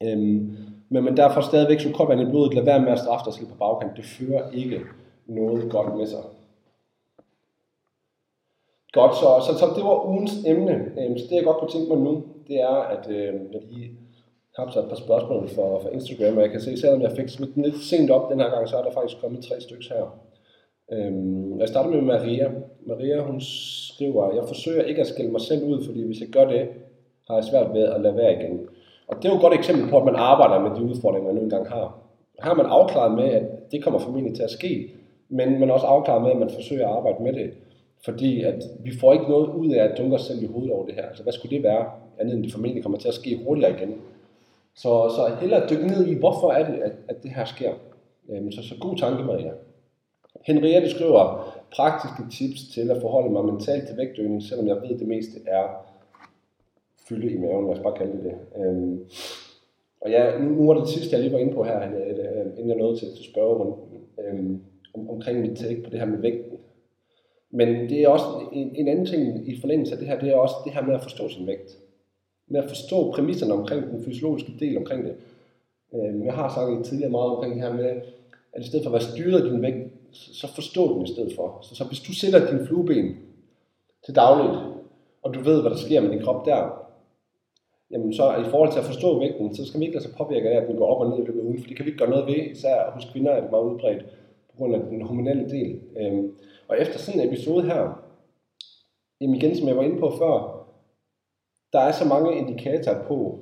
Øhm, 0.03 0.57
men, 0.88 1.05
men 1.05 1.16
derfor 1.16 1.40
stadigvæk 1.40 1.81
så 1.81 1.92
koldt 1.92 2.09
vand 2.09 2.20
i 2.20 2.31
blodet, 2.31 2.55
lad 2.55 2.64
være 2.64 2.81
med 2.81 2.92
at 2.92 2.98
straffe 2.98 3.24
dig 3.24 3.35
selv 3.35 3.46
på 3.46 3.55
bagkant. 3.55 3.96
Det 3.96 4.05
fører 4.05 4.50
ikke 4.50 4.81
noget 5.26 5.70
godt 5.70 5.96
med 5.96 6.07
sig. 6.07 6.22
Godt, 8.92 9.14
så, 9.14 9.29
så, 9.46 9.59
så 9.59 9.66
det 9.76 9.85
var 9.85 10.09
ugens 10.09 10.33
emne. 10.46 10.72
Øhm, 10.72 11.18
så 11.18 11.24
det 11.31 11.37
jeg 11.37 11.44
godt 11.44 11.59
kunne 11.59 11.70
tænke 11.70 11.94
mig 11.94 12.03
nu, 12.05 12.22
det 12.48 12.61
er, 12.61 12.76
at 12.94 13.11
øh, 13.11 13.35
jeg 13.53 13.61
lige 13.70 13.90
har 14.61 14.70
så 14.73 14.81
et 14.81 14.88
par 14.88 14.96
spørgsmål 14.96 15.49
for, 15.49 15.81
for 15.83 15.88
Instagram, 15.88 16.37
og 16.37 16.42
jeg 16.42 16.51
kan 16.51 16.61
se, 16.61 16.77
selvom 16.77 17.03
jeg 17.03 17.12
fik 17.12 17.29
smidt 17.29 17.55
den 17.55 17.62
lidt 17.62 17.79
sent 17.90 18.11
op 18.11 18.31
den 18.31 18.40
her 18.40 18.51
gang, 18.51 18.68
så 18.68 18.77
er 18.77 18.83
der 18.83 18.90
faktisk 18.92 19.20
kommet 19.20 19.44
tre 19.44 19.61
stykker 19.61 19.94
her. 19.94 20.07
Øhm, 20.92 21.61
jeg 21.61 21.68
starter 21.68 21.90
med 21.90 22.03
Maria. 22.03 22.51
Maria, 22.87 23.23
hun 23.23 23.40
skriver, 23.40 24.35
jeg 24.35 24.44
forsøger 24.46 24.83
ikke 24.83 25.01
at 25.01 25.07
skælde 25.07 25.33
mig 25.33 25.40
selv 25.40 25.64
ud, 25.64 25.85
fordi 25.85 26.07
hvis 26.07 26.20
jeg 26.20 26.29
gør 26.29 26.44
det, 26.44 26.68
har 27.29 27.35
jeg 27.35 27.44
svært 27.44 27.75
ved 27.75 27.83
at 27.83 28.01
lade 28.01 28.16
være 28.16 28.33
igen. 28.33 28.61
Og 29.09 29.16
det 29.16 29.25
er 29.25 29.33
jo 29.33 29.37
et 29.37 29.42
godt 29.42 29.55
eksempel 29.55 29.90
på, 29.90 29.99
at 29.99 30.05
man 30.05 30.16
arbejder 30.16 30.68
med 30.68 30.77
de 30.77 30.90
udfordringer, 30.90 31.27
man 31.27 31.37
nu 31.37 31.42
engang 31.42 31.68
har. 31.68 31.99
Har 32.38 32.55
man 32.55 32.66
afklaret 32.66 33.14
med, 33.14 33.25
at 33.25 33.73
det 33.73 33.85
kommer 33.85 34.01
formentlig 34.01 34.35
til 34.37 34.42
at 34.42 34.51
ske, 34.51 34.90
men 35.29 35.61
man 35.61 35.70
også 35.70 35.87
afklaret 35.87 36.23
med, 36.23 36.31
at 36.31 36.37
man 36.37 36.51
forsøger 36.51 36.88
at 36.88 36.96
arbejde 36.96 37.23
med 37.23 37.33
det. 37.33 37.51
Fordi 38.05 38.42
at 38.42 38.62
vi 38.85 38.90
får 39.01 39.12
ikke 39.12 39.29
noget 39.29 39.49
ud 39.49 39.70
af 39.70 39.85
at 39.85 39.99
dunke 39.99 40.14
os 40.14 40.23
selv 40.23 40.42
i 40.42 40.46
hovedet 40.46 40.73
over 40.73 40.87
det 40.87 40.94
her. 40.94 41.03
Altså 41.03 41.23
hvad 41.23 41.33
skulle 41.33 41.57
det 41.57 41.64
være, 41.64 41.85
andet 42.18 42.35
end 42.35 42.44
det 42.44 42.53
formentlig 42.53 42.83
kommer 42.83 42.99
til 42.99 43.09
at 43.09 43.14
ske 43.14 43.40
hurtigere 43.44 43.70
igen. 43.70 43.94
Så, 44.83 44.90
så 45.16 45.37
hellere 45.40 45.69
dykke 45.71 45.87
ned 45.87 46.07
i, 46.07 46.14
hvorfor 46.14 46.51
er 46.51 46.71
det, 46.71 46.79
at, 46.79 46.93
at 47.09 47.23
det 47.23 47.31
her 47.31 47.45
sker. 47.45 47.73
Øhm, 48.31 48.53
så, 48.53 48.62
så 48.62 48.75
god 48.81 48.97
tanke, 48.97 49.25
Maria. 49.25 49.53
Henriette 50.47 50.90
skriver 50.90 51.23
praktiske 51.77 52.23
tips 52.33 52.61
til 52.75 52.90
at 52.90 53.01
forholde 53.01 53.31
mig 53.31 53.45
mentalt 53.45 53.87
til 53.87 53.97
vægtøgning, 53.97 54.43
selvom 54.43 54.66
jeg 54.66 54.77
ved, 54.77 54.90
at 54.95 54.99
det 54.99 55.09
meste 55.09 55.38
er 55.47 55.64
fylde 57.09 57.33
i 57.33 57.38
maven, 57.38 57.66
lad 57.66 57.77
os 57.77 57.83
bare 57.83 57.99
kalde 57.99 58.12
det 58.12 58.25
det. 58.25 58.62
Øhm, 58.62 59.05
og 60.01 60.11
ja, 60.11 60.38
nu, 60.38 60.49
nu 60.49 60.66
var 60.66 60.75
det 60.75 60.83
det 60.83 60.93
sidste, 60.93 61.16
jeg 61.16 61.23
lige 61.23 61.33
var 61.33 61.38
inde 61.38 61.55
på 61.55 61.64
her, 61.64 61.85
Henriette, 61.85 62.23
øhm, 62.23 62.51
inden 62.51 62.69
jeg 62.69 62.77
nåede 62.77 62.99
til, 62.99 63.09
til 63.16 63.25
spørgerunden, 63.25 63.75
øhm, 64.25 64.62
om, 64.95 65.11
omkring 65.11 65.40
mit 65.40 65.59
take 65.59 65.83
på 65.83 65.90
det 65.90 65.99
her 65.99 66.07
med 66.07 66.19
vægten. 66.19 66.59
Men 67.51 67.69
det 67.69 68.03
er 68.03 68.09
også 68.09 68.27
en, 68.53 68.77
en 68.77 68.88
anden 68.88 69.07
ting 69.07 69.49
i 69.49 69.61
forlængelse 69.61 69.93
af 69.93 69.99
det 69.99 70.09
her, 70.09 70.19
det 70.21 70.31
er 70.31 70.37
også 70.37 70.55
det 70.64 70.73
her 70.73 70.83
med 70.83 70.95
at 70.95 71.03
forstå 71.03 71.29
sin 71.29 71.47
vægt. 71.47 71.79
Med 72.53 72.63
at 72.63 72.69
forstå 72.69 73.13
præmisserne 73.13 73.53
omkring 73.53 73.91
den 73.91 74.05
fysiologiske 74.05 74.53
del 74.61 74.77
omkring 74.77 75.05
det. 75.05 75.15
Øh, 75.95 76.25
jeg 76.25 76.35
har 76.35 76.49
sagt 76.55 76.87
tidligere 76.87 77.11
meget 77.11 77.31
omkring 77.31 77.55
det 77.55 77.63
her 77.63 77.73
med, 77.73 78.03
at 78.53 78.63
i 78.65 78.67
stedet 78.67 78.85
for 78.85 78.91
at 78.91 79.01
være 79.01 79.11
styret 79.13 79.43
af 79.43 79.51
din 79.51 79.63
vægt, 79.63 79.89
så 80.13 80.47
forstå 80.55 80.95
den 80.95 81.03
i 81.07 81.13
stedet 81.13 81.33
for. 81.37 81.59
Så, 81.63 81.75
så 81.75 81.85
hvis 81.85 82.01
du 82.01 82.13
sætter 82.13 82.51
din 82.51 82.67
flueben 82.67 83.17
til 84.05 84.15
dagligt, 84.15 84.59
og 85.23 85.35
du 85.35 85.41
ved, 85.41 85.61
hvad 85.61 85.71
der 85.71 85.77
sker 85.77 86.01
med 86.01 86.11
din 86.11 86.23
krop 86.23 86.47
der, 86.47 86.81
jamen 87.91 88.15
så 88.15 88.37
i 88.37 88.51
forhold 88.51 88.73
til 88.73 88.79
at 88.79 88.85
forstå 88.85 89.19
vægten, 89.19 89.55
så 89.55 89.67
skal 89.67 89.81
vi 89.81 89.85
ikke 89.85 89.97
lade 89.97 90.05
sig 90.05 90.17
påvirke 90.17 90.51
af, 90.51 90.61
at 90.61 90.69
den 90.69 90.77
går 90.77 90.87
op 90.87 91.01
og 91.01 91.11
ned 91.11 91.25
i 91.25 91.27
løbet 91.27 91.41
af 91.41 91.45
ugen, 91.45 91.61
for 91.61 91.69
det 91.69 91.77
kan 91.77 91.85
vi 91.85 91.91
ikke 91.91 91.99
gøre 91.99 92.11
noget 92.11 92.27
ved, 92.27 92.51
især 92.51 92.91
hos 92.91 93.05
kvinder 93.13 93.33
er 93.33 93.41
det 93.41 93.51
meget 93.51 93.65
udbredt 93.65 94.05
på 94.51 94.57
grund 94.57 94.75
af 94.75 94.81
den 94.81 95.03
hormonelle 95.03 95.51
del. 95.51 95.81
Øhm, 96.01 96.33
og 96.69 96.81
efter 96.81 96.99
sådan 96.99 97.21
en 97.21 97.29
episode 97.29 97.65
her, 97.67 98.03
jamen 99.21 99.37
igen, 99.37 99.57
som 99.57 99.69
jeg 99.69 99.77
var 99.77 99.83
inde 99.83 100.01
på 100.01 100.11
før, 100.19 100.60
der 101.72 101.80
er 101.80 101.92
så 101.92 102.09
mange 102.09 102.38
indikatorer 102.38 103.04
på, 103.09 103.38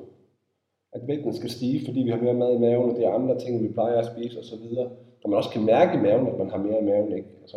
at 0.92 1.00
vægten 1.06 1.34
skal 1.34 1.50
stige, 1.50 1.84
fordi 1.86 2.00
vi 2.00 2.10
har 2.10 2.20
mere 2.20 2.34
mad 2.34 2.54
i 2.54 2.58
maven, 2.58 2.90
og 2.90 2.96
det 2.96 3.04
er 3.04 3.12
andre 3.12 3.38
ting, 3.38 3.62
vi 3.62 3.72
plejer 3.72 3.98
at 3.98 4.06
spise 4.06 4.38
osv. 4.38 4.78
Og 5.24 5.30
man 5.30 5.36
også 5.36 5.50
kan 5.50 5.64
mærke 5.64 5.98
i 5.98 6.02
maven, 6.02 6.26
at 6.26 6.38
man 6.38 6.50
har 6.50 6.58
mere 6.58 6.80
i 6.80 6.84
maven. 6.84 7.12
Ikke? 7.12 7.28
Altså, 7.40 7.56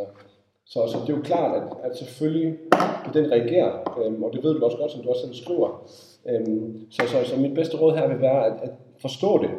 så, 0.65 0.87
så 0.87 0.97
det 1.01 1.13
er 1.13 1.17
jo 1.17 1.23
klart, 1.23 1.55
at, 1.55 1.63
at 1.83 1.97
selvfølgelig 1.97 2.57
den 3.13 3.31
reagerer, 3.31 3.99
øhm, 4.05 4.23
og 4.23 4.33
det 4.33 4.43
ved 4.43 4.53
du 4.53 4.65
også 4.65 4.77
godt, 4.77 4.91
som 4.91 5.01
du 5.01 5.09
også 5.09 5.21
selv 5.21 5.33
skriver. 5.33 5.89
Øhm, 6.29 6.91
så, 6.91 7.01
så, 7.07 7.23
så 7.23 7.39
mit 7.39 7.53
bedste 7.53 7.77
råd 7.77 7.93
her 7.93 8.07
vil 8.07 8.21
være 8.21 8.45
at, 8.45 8.53
at 8.63 8.71
forstå 9.01 9.37
det. 9.37 9.49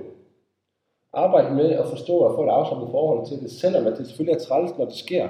Arbejde 1.12 1.54
med 1.54 1.70
at 1.70 1.86
forstå 1.86 2.16
og 2.16 2.34
få 2.34 2.44
et 2.44 2.48
afslappet 2.48 2.90
forhold 2.90 3.26
til 3.26 3.40
det, 3.40 3.50
selvom 3.50 3.86
at 3.86 3.98
det 3.98 4.06
selvfølgelig 4.06 4.36
er 4.36 4.44
træls, 4.44 4.78
når 4.78 4.84
det 4.84 4.94
sker. 4.94 5.28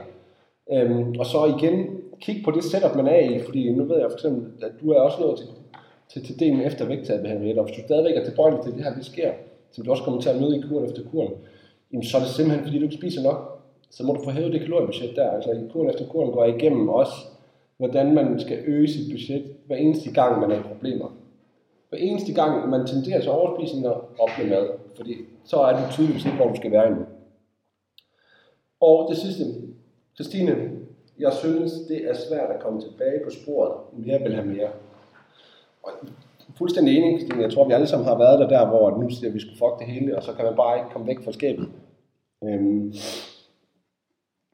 Øhm, 0.72 1.14
og 1.18 1.26
så 1.26 1.44
igen, 1.56 1.86
kig 2.20 2.44
på 2.44 2.50
det 2.50 2.64
setup, 2.64 2.96
man 2.96 3.06
er 3.06 3.18
i, 3.18 3.40
fordi 3.40 3.72
nu 3.72 3.84
ved 3.84 3.98
jeg 3.98 4.10
for 4.10 4.16
eksempel, 4.16 4.64
at 4.64 4.72
du 4.80 4.90
er 4.90 5.00
også 5.00 5.20
nået 5.20 5.38
til, 5.38 5.46
til, 6.12 6.24
til 6.26 6.40
delen 6.40 6.60
efter 6.60 6.84
vægttab 6.84 7.22
med 7.22 7.58
og 7.58 7.64
hvis 7.64 7.76
du 7.76 7.82
stadigvæk 7.82 8.16
er 8.16 8.24
tilbøjelig 8.24 8.60
til, 8.62 8.72
det 8.72 8.84
her 8.84 8.94
det 8.94 9.04
sker, 9.04 9.32
som 9.70 9.84
du 9.84 9.90
også 9.90 10.02
kommer 10.02 10.20
til 10.20 10.28
at 10.28 10.40
møde 10.40 10.58
i 10.58 10.60
kuren 10.60 10.84
efter 10.84 11.02
kuren, 11.10 11.32
jamen 11.92 12.04
så 12.04 12.16
er 12.16 12.20
det 12.20 12.30
simpelthen, 12.30 12.64
fordi 12.64 12.78
du 12.78 12.84
ikke 12.84 12.96
spiser 12.96 13.22
nok. 13.22 13.48
Så 13.90 14.04
må 14.04 14.12
du 14.12 14.24
få 14.24 14.30
hævet 14.30 14.52
det 14.52 14.60
kaloriebudget 14.60 15.16
der. 15.16 15.30
Altså 15.30 15.50
i 15.50 15.68
kuren 15.72 15.90
efter 15.90 16.06
kuren 16.06 16.32
går 16.32 16.44
jeg 16.44 16.56
igennem 16.56 16.88
også 16.88 17.14
hvordan 17.82 18.14
man 18.14 18.40
skal 18.40 18.58
øge 18.66 18.88
sit 18.88 19.12
budget 19.12 19.56
hver 19.66 19.76
eneste 19.76 20.12
gang, 20.12 20.40
man 20.40 20.50
er 20.50 20.58
i 20.58 20.62
problemer. 20.62 21.08
Hver 21.88 21.98
eneste 21.98 22.34
gang, 22.34 22.70
man 22.70 22.86
tenderer 22.86 23.20
til 23.20 23.30
overspisning 23.30 23.86
og 23.86 24.04
op 24.18 24.28
med 24.38 24.50
mad, 24.50 24.68
fordi 24.96 25.14
så 25.44 25.56
er 25.56 25.72
du 25.72 25.92
tydeligvis 25.92 26.24
ikke, 26.24 26.36
hvor 26.36 26.48
du 26.48 26.56
skal 26.56 26.70
være 26.70 26.88
endnu. 26.88 27.04
Og 28.80 29.06
det 29.10 29.18
sidste, 29.18 29.44
Christine, 30.14 30.70
jeg 31.18 31.32
synes, 31.32 31.72
det 31.88 32.10
er 32.10 32.14
svært 32.14 32.50
at 32.50 32.60
komme 32.60 32.80
tilbage 32.80 33.20
på 33.24 33.30
sporet. 33.30 33.72
Mere 33.92 34.20
vil 34.20 34.34
have 34.34 34.46
mere. 34.46 34.68
Og 35.82 35.92
fuldstændig 36.58 36.96
enig, 36.96 37.20
Christine. 37.20 37.42
Jeg 37.42 37.52
tror, 37.52 37.66
vi 37.66 37.72
alle 37.72 37.86
sammen 37.86 38.08
har 38.08 38.18
været 38.18 38.38
der, 38.38 38.48
der 38.48 38.66
hvor 38.66 38.90
nu 38.90 39.10
siger, 39.10 39.28
at 39.28 39.34
vi 39.34 39.40
skulle 39.40 39.58
fuck 39.58 39.78
det 39.78 39.86
hele, 39.86 40.16
og 40.16 40.22
så 40.22 40.32
kan 40.32 40.44
man 40.44 40.56
bare 40.56 40.78
ikke 40.78 40.90
komme 40.92 41.06
væk 41.06 41.24
fra 41.24 41.32
skabet. 41.32 41.68
Øhm, 42.44 42.92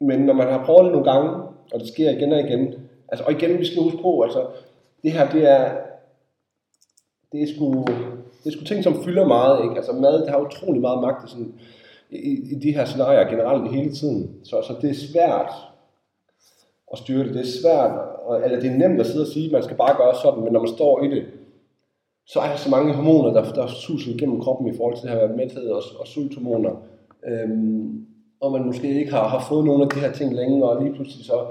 men 0.01 0.21
når 0.21 0.33
man 0.33 0.49
har 0.49 0.65
prøvet 0.65 0.85
det 0.85 0.93
nogle 0.93 1.13
gange, 1.13 1.31
og 1.73 1.81
det 1.81 1.89
sker 1.89 2.11
igen 2.11 2.33
og 2.33 2.41
igen, 2.41 2.75
altså, 3.09 3.25
og 3.25 3.33
igen, 3.33 3.59
vi 3.59 3.65
skal 3.65 3.83
huske 3.83 4.03
på, 4.03 4.23
altså, 4.23 4.47
det 5.03 5.13
her, 5.13 5.31
det 5.31 5.51
er, 5.51 5.77
det 7.33 7.43
er 7.43 7.55
sgu, 7.55 7.85
det 8.45 8.47
er 8.47 8.51
sgu 8.51 8.65
ting, 8.65 8.85
som 8.85 9.05
fylder 9.05 9.27
meget, 9.27 9.65
ikke? 9.65 9.77
Altså 9.77 9.93
mad, 9.93 10.23
det 10.23 10.31
har 10.31 10.47
utrolig 10.47 10.81
meget 10.81 11.01
magt 11.01 11.31
sådan, 11.31 11.55
i, 12.11 12.53
i 12.53 12.55
de 12.55 12.73
her 12.73 12.85
scenarier 12.85 13.31
generelt 13.31 13.75
hele 13.75 13.95
tiden. 13.95 14.41
Så, 14.45 14.63
så 14.63 14.75
det 14.83 14.91
er 14.91 14.95
svært 14.95 15.53
at 16.93 16.99
styre 16.99 17.25
det. 17.25 17.35
Det 17.35 17.41
er 17.41 17.61
svært, 17.63 17.93
og, 18.25 18.45
eller 18.45 18.61
det 18.61 18.71
er 18.71 18.77
nemt 18.77 19.01
at 19.01 19.07
sidde 19.07 19.23
og 19.23 19.27
sige, 19.27 19.47
at 19.47 19.53
man 19.53 19.63
skal 19.63 19.77
bare 19.77 19.97
gøre 19.97 20.15
sådan, 20.23 20.45
men 20.45 20.53
når 20.53 20.61
man 20.61 20.69
står 20.69 21.03
i 21.03 21.09
det, 21.11 21.25
så 22.27 22.41
er 22.41 22.49
der 22.49 22.57
så 22.57 22.71
mange 22.71 22.93
hormoner, 22.93 23.33
der, 23.33 23.53
der 23.53 23.67
suser 23.67 24.15
igennem 24.15 24.41
kroppen 24.41 24.67
i 24.69 24.77
forhold 24.77 24.97
til 24.97 25.09
det 25.09 25.19
her 25.19 25.37
mæthed 25.37 25.71
og, 25.71 25.83
og 26.01 26.07
sulthormoner. 26.07 26.75
Øhm, 27.27 28.07
og 28.41 28.53
man 28.53 28.65
måske 28.67 28.99
ikke 29.01 29.11
har, 29.11 29.29
har 29.29 29.47
fået 29.49 29.65
nogle 29.65 29.83
af 29.85 29.89
de 29.89 30.01
her 30.01 30.13
ting 30.13 30.35
længe, 30.35 30.65
og 30.65 30.83
lige 30.83 30.95
pludselig 30.95 31.27
så 31.27 31.47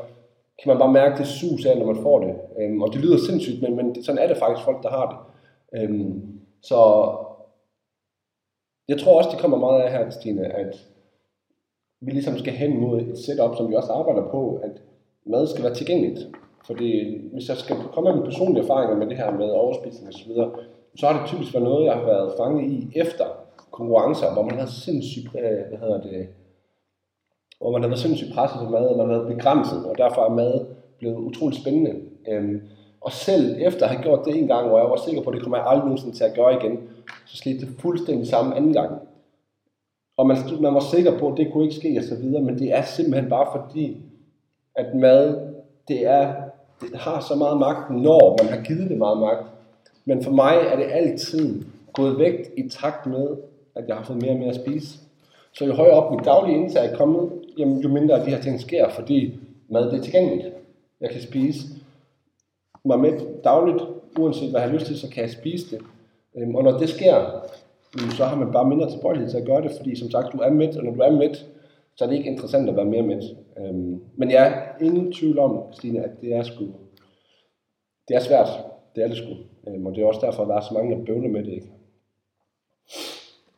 kan 0.63 0.69
man 0.69 0.77
bare 0.77 0.91
mærke 0.91 1.17
det 1.17 1.27
sus 1.27 1.65
af, 1.65 1.77
når 1.77 1.85
man 1.85 2.03
får 2.03 2.19
det. 2.19 2.35
Øhm, 2.59 2.81
og 2.81 2.93
det 2.93 3.01
lyder 3.01 3.17
sindssygt, 3.17 3.61
men, 3.61 3.75
men 3.75 4.03
sådan 4.03 4.21
er 4.21 4.27
det 4.27 4.37
faktisk 4.37 4.65
folk, 4.65 4.83
der 4.83 4.89
har 4.89 5.05
det. 5.11 5.17
Øhm, 5.81 6.39
så 6.61 6.77
jeg 8.87 8.99
tror 8.99 9.17
også, 9.17 9.29
det 9.33 9.39
kommer 9.39 9.57
meget 9.57 9.81
af 9.81 9.91
her, 9.91 10.09
Stine, 10.09 10.45
at 10.45 10.87
vi 12.01 12.11
ligesom 12.11 12.37
skal 12.37 12.53
hen 12.53 12.79
mod 12.79 13.01
et 13.01 13.17
setup, 13.17 13.55
som 13.55 13.69
vi 13.69 13.75
også 13.75 13.91
arbejder 13.91 14.31
på, 14.31 14.59
at 14.63 14.81
mad 15.29 15.47
skal 15.47 15.63
være 15.63 15.73
tilgængeligt. 15.73 16.27
Fordi 16.65 17.21
hvis 17.33 17.49
jeg 17.49 17.57
skal 17.57 17.75
komme 17.93 18.15
med 18.15 18.23
personlige 18.23 18.63
erfaringer 18.63 18.95
med 18.97 19.07
det 19.07 19.17
her 19.17 19.31
med 19.31 19.49
overspisning 19.49 20.13
osv., 20.13 20.31
så 20.95 21.07
har 21.07 21.19
det 21.19 21.27
typisk 21.27 21.53
været 21.53 21.63
noget, 21.63 21.85
jeg 21.85 21.93
har 21.93 22.05
været 22.05 22.33
fanget 22.37 22.71
i 22.71 22.91
efter 22.95 23.25
konkurrencer, 23.71 24.33
hvor 24.33 24.43
man 24.43 24.59
har 24.59 24.65
sindssygt, 24.65 25.27
øh, 25.35 25.69
hvad 25.69 25.79
hedder 25.79 26.01
det, 26.01 26.27
hvor 27.59 27.71
man 27.71 27.81
har 27.81 27.89
været 27.89 27.99
sindssygt 27.99 28.33
presset 28.33 28.59
på 28.59 28.69
mad, 28.69 28.85
og 28.87 28.97
man 28.97 29.09
har 29.09 29.13
været 29.17 29.35
begrænset, 29.35 29.85
og 29.85 29.97
derfor 29.97 30.21
er 30.21 30.33
mad 30.33 30.65
blevet 30.99 31.17
utroligt 31.17 31.61
spændende. 31.61 31.93
Øhm, 32.27 32.61
og 33.01 33.11
selv 33.11 33.55
efter 33.59 33.83
at 33.85 33.91
have 33.91 34.03
gjort 34.03 34.25
det 34.25 34.37
en 34.37 34.47
gang, 34.47 34.67
hvor 34.67 34.79
jeg 34.79 34.89
var 34.89 35.01
sikker 35.05 35.21
på, 35.21 35.29
at 35.29 35.33
det 35.33 35.43
kommer 35.43 35.57
jeg 35.57 35.67
aldrig 35.67 35.85
nogensinde 35.85 36.15
til 36.15 36.23
at 36.23 36.35
gøre 36.35 36.55
igen, 36.55 36.79
så 37.25 37.37
skete 37.37 37.59
det 37.59 37.69
fuldstændig 37.79 38.27
samme 38.27 38.55
anden 38.55 38.73
gang. 38.73 38.91
Og 40.17 40.27
man, 40.27 40.37
man 40.61 40.73
var 40.73 40.79
sikker 40.79 41.19
på, 41.19 41.31
at 41.31 41.37
det 41.37 41.53
kunne 41.53 41.63
ikke 41.63 41.75
ske 41.75 41.97
og 41.97 42.03
så 42.03 42.15
videre, 42.15 42.43
men 42.43 42.59
det 42.59 42.73
er 42.73 42.81
simpelthen 42.81 43.29
bare 43.29 43.47
fordi, 43.55 43.97
at 44.77 44.95
mad, 44.95 45.37
det, 45.87 46.05
er, 46.05 46.33
det 46.81 46.99
har 46.99 47.25
så 47.29 47.35
meget 47.35 47.57
magt, 47.57 47.89
når 47.89 48.43
man 48.43 48.53
har 48.53 48.61
givet 48.63 48.89
det 48.89 48.97
meget 48.97 49.17
magt. 49.17 49.45
Men 50.05 50.23
for 50.23 50.31
mig 50.31 50.55
er 50.71 50.75
det 50.75 50.85
altid 50.91 51.63
gået 51.93 52.19
vægt 52.19 52.49
i 52.57 52.69
takt 52.69 53.05
med, 53.05 53.27
at 53.75 53.87
jeg 53.87 53.95
har 53.95 54.03
fået 54.03 54.21
mere 54.21 54.31
og 54.31 54.37
mere 54.37 54.49
at 54.49 54.55
spise. 54.55 54.99
Så 55.53 55.65
jo 55.65 55.73
højere 55.73 55.93
op 55.93 56.11
mit 56.11 56.25
daglige 56.25 56.57
indtag 56.57 56.91
er 56.91 56.97
kommet, 56.97 57.31
jamen, 57.57 57.79
jo 57.79 57.89
mindre 57.89 58.19
af 58.19 58.25
de 58.25 58.29
her 58.29 58.41
ting 58.41 58.61
sker, 58.61 58.89
fordi 58.89 59.39
mad 59.69 59.91
det 59.91 59.99
er 59.99 60.03
tilgængeligt. 60.03 60.47
Jeg 61.01 61.09
kan 61.09 61.21
spise 61.21 61.59
mig 62.85 62.99
med 62.99 63.11
dagligt, 63.43 63.83
uanset 64.19 64.49
hvad 64.49 64.61
jeg 64.61 64.69
har 64.69 64.75
lyst 64.75 64.85
til, 64.85 64.99
så 64.99 65.09
kan 65.09 65.23
jeg 65.23 65.31
spise 65.31 65.75
det. 65.75 65.85
Øhm, 66.37 66.55
og 66.55 66.63
når 66.63 66.77
det 66.77 66.89
sker, 66.89 67.15
så 68.17 68.25
har 68.25 68.35
man 68.35 68.51
bare 68.51 68.69
mindre 68.69 68.89
tilbøjelighed 68.91 69.31
til 69.31 69.37
at 69.37 69.45
gøre 69.45 69.61
det, 69.61 69.71
fordi 69.77 69.95
som 69.95 70.11
sagt, 70.11 70.33
du 70.33 70.37
er 70.37 70.49
mæt, 70.49 70.77
og 70.77 70.83
når 70.83 70.91
du 70.91 71.01
er 71.01 71.11
mæt, 71.11 71.45
så 71.97 72.05
er 72.05 72.09
det 72.09 72.17
ikke 72.17 72.29
interessant 72.29 72.69
at 72.69 72.75
være 72.75 72.85
mere 72.85 73.01
med. 73.01 73.21
Øhm, 73.57 74.01
men 74.15 74.31
jeg 74.31 74.47
er 74.47 74.85
ingen 74.85 75.13
tvivl 75.13 75.39
om, 75.39 75.73
Stine, 75.73 76.03
at 76.03 76.21
det 76.21 76.33
er 76.33 76.43
sgu, 76.43 76.65
det 78.07 78.15
er 78.15 78.19
svært. 78.19 78.47
Det 78.95 79.03
er 79.03 79.07
det 79.07 79.17
sgu. 79.17 79.33
Øhm, 79.67 79.85
og 79.85 79.95
det 79.95 80.01
er 80.01 80.07
også 80.07 80.25
derfor, 80.25 80.43
at 80.43 80.49
der 80.49 80.55
er 80.55 80.61
så 80.61 80.73
mange, 80.73 80.97
der 80.97 81.05
bøvler 81.05 81.29
med 81.29 81.43
det, 81.43 81.51
ikke? 81.51 81.71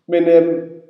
Men 0.07 0.23
øhm, 0.27 0.81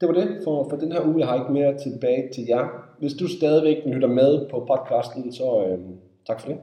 det 0.00 0.08
var 0.08 0.14
det 0.14 0.40
for, 0.44 0.68
for 0.68 0.76
den 0.76 0.92
her 0.92 1.06
uge. 1.06 1.18
Jeg 1.18 1.28
har 1.28 1.40
ikke 1.40 1.52
mere 1.52 1.78
tilbage 1.78 2.28
til 2.32 2.44
jer. 2.48 2.94
Hvis 2.98 3.14
du 3.14 3.28
stadigvæk 3.28 3.76
lytter 3.86 4.08
med 4.08 4.48
på 4.48 4.64
podcasten, 4.68 5.32
så 5.32 5.66
øhm, 5.66 5.96
tak 6.26 6.40
for 6.40 6.48
det. 6.48 6.58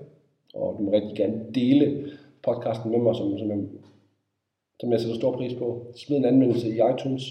Og 0.53 0.75
du 0.77 0.83
må 0.83 0.91
rigtig 0.91 1.17
gerne 1.17 1.45
dele 1.55 2.11
podcasten 2.43 2.91
med 2.91 2.99
mig, 2.99 3.15
som, 3.15 3.37
som, 3.37 3.49
jeg, 3.49 3.59
som 4.79 4.91
jeg 4.91 4.99
sætter 4.99 5.15
stor 5.15 5.31
pris 5.31 5.53
på. 5.53 5.85
Smid 5.95 6.17
en 6.17 6.25
anmeldelse 6.25 6.69
i 6.69 6.79
iTunes, 6.93 7.23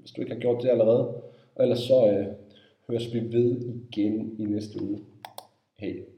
hvis 0.00 0.10
du 0.10 0.20
ikke 0.20 0.32
har 0.32 0.40
gjort 0.40 0.62
det 0.62 0.68
allerede. 0.68 1.14
Og 1.56 1.62
ellers 1.62 1.78
så 1.78 2.10
øh, 2.10 2.26
høres 2.88 3.14
vi 3.14 3.20
ved 3.20 3.60
igen 3.60 4.36
i 4.38 4.44
næste 4.44 4.82
uge. 4.82 4.98
Hej. 5.78 6.15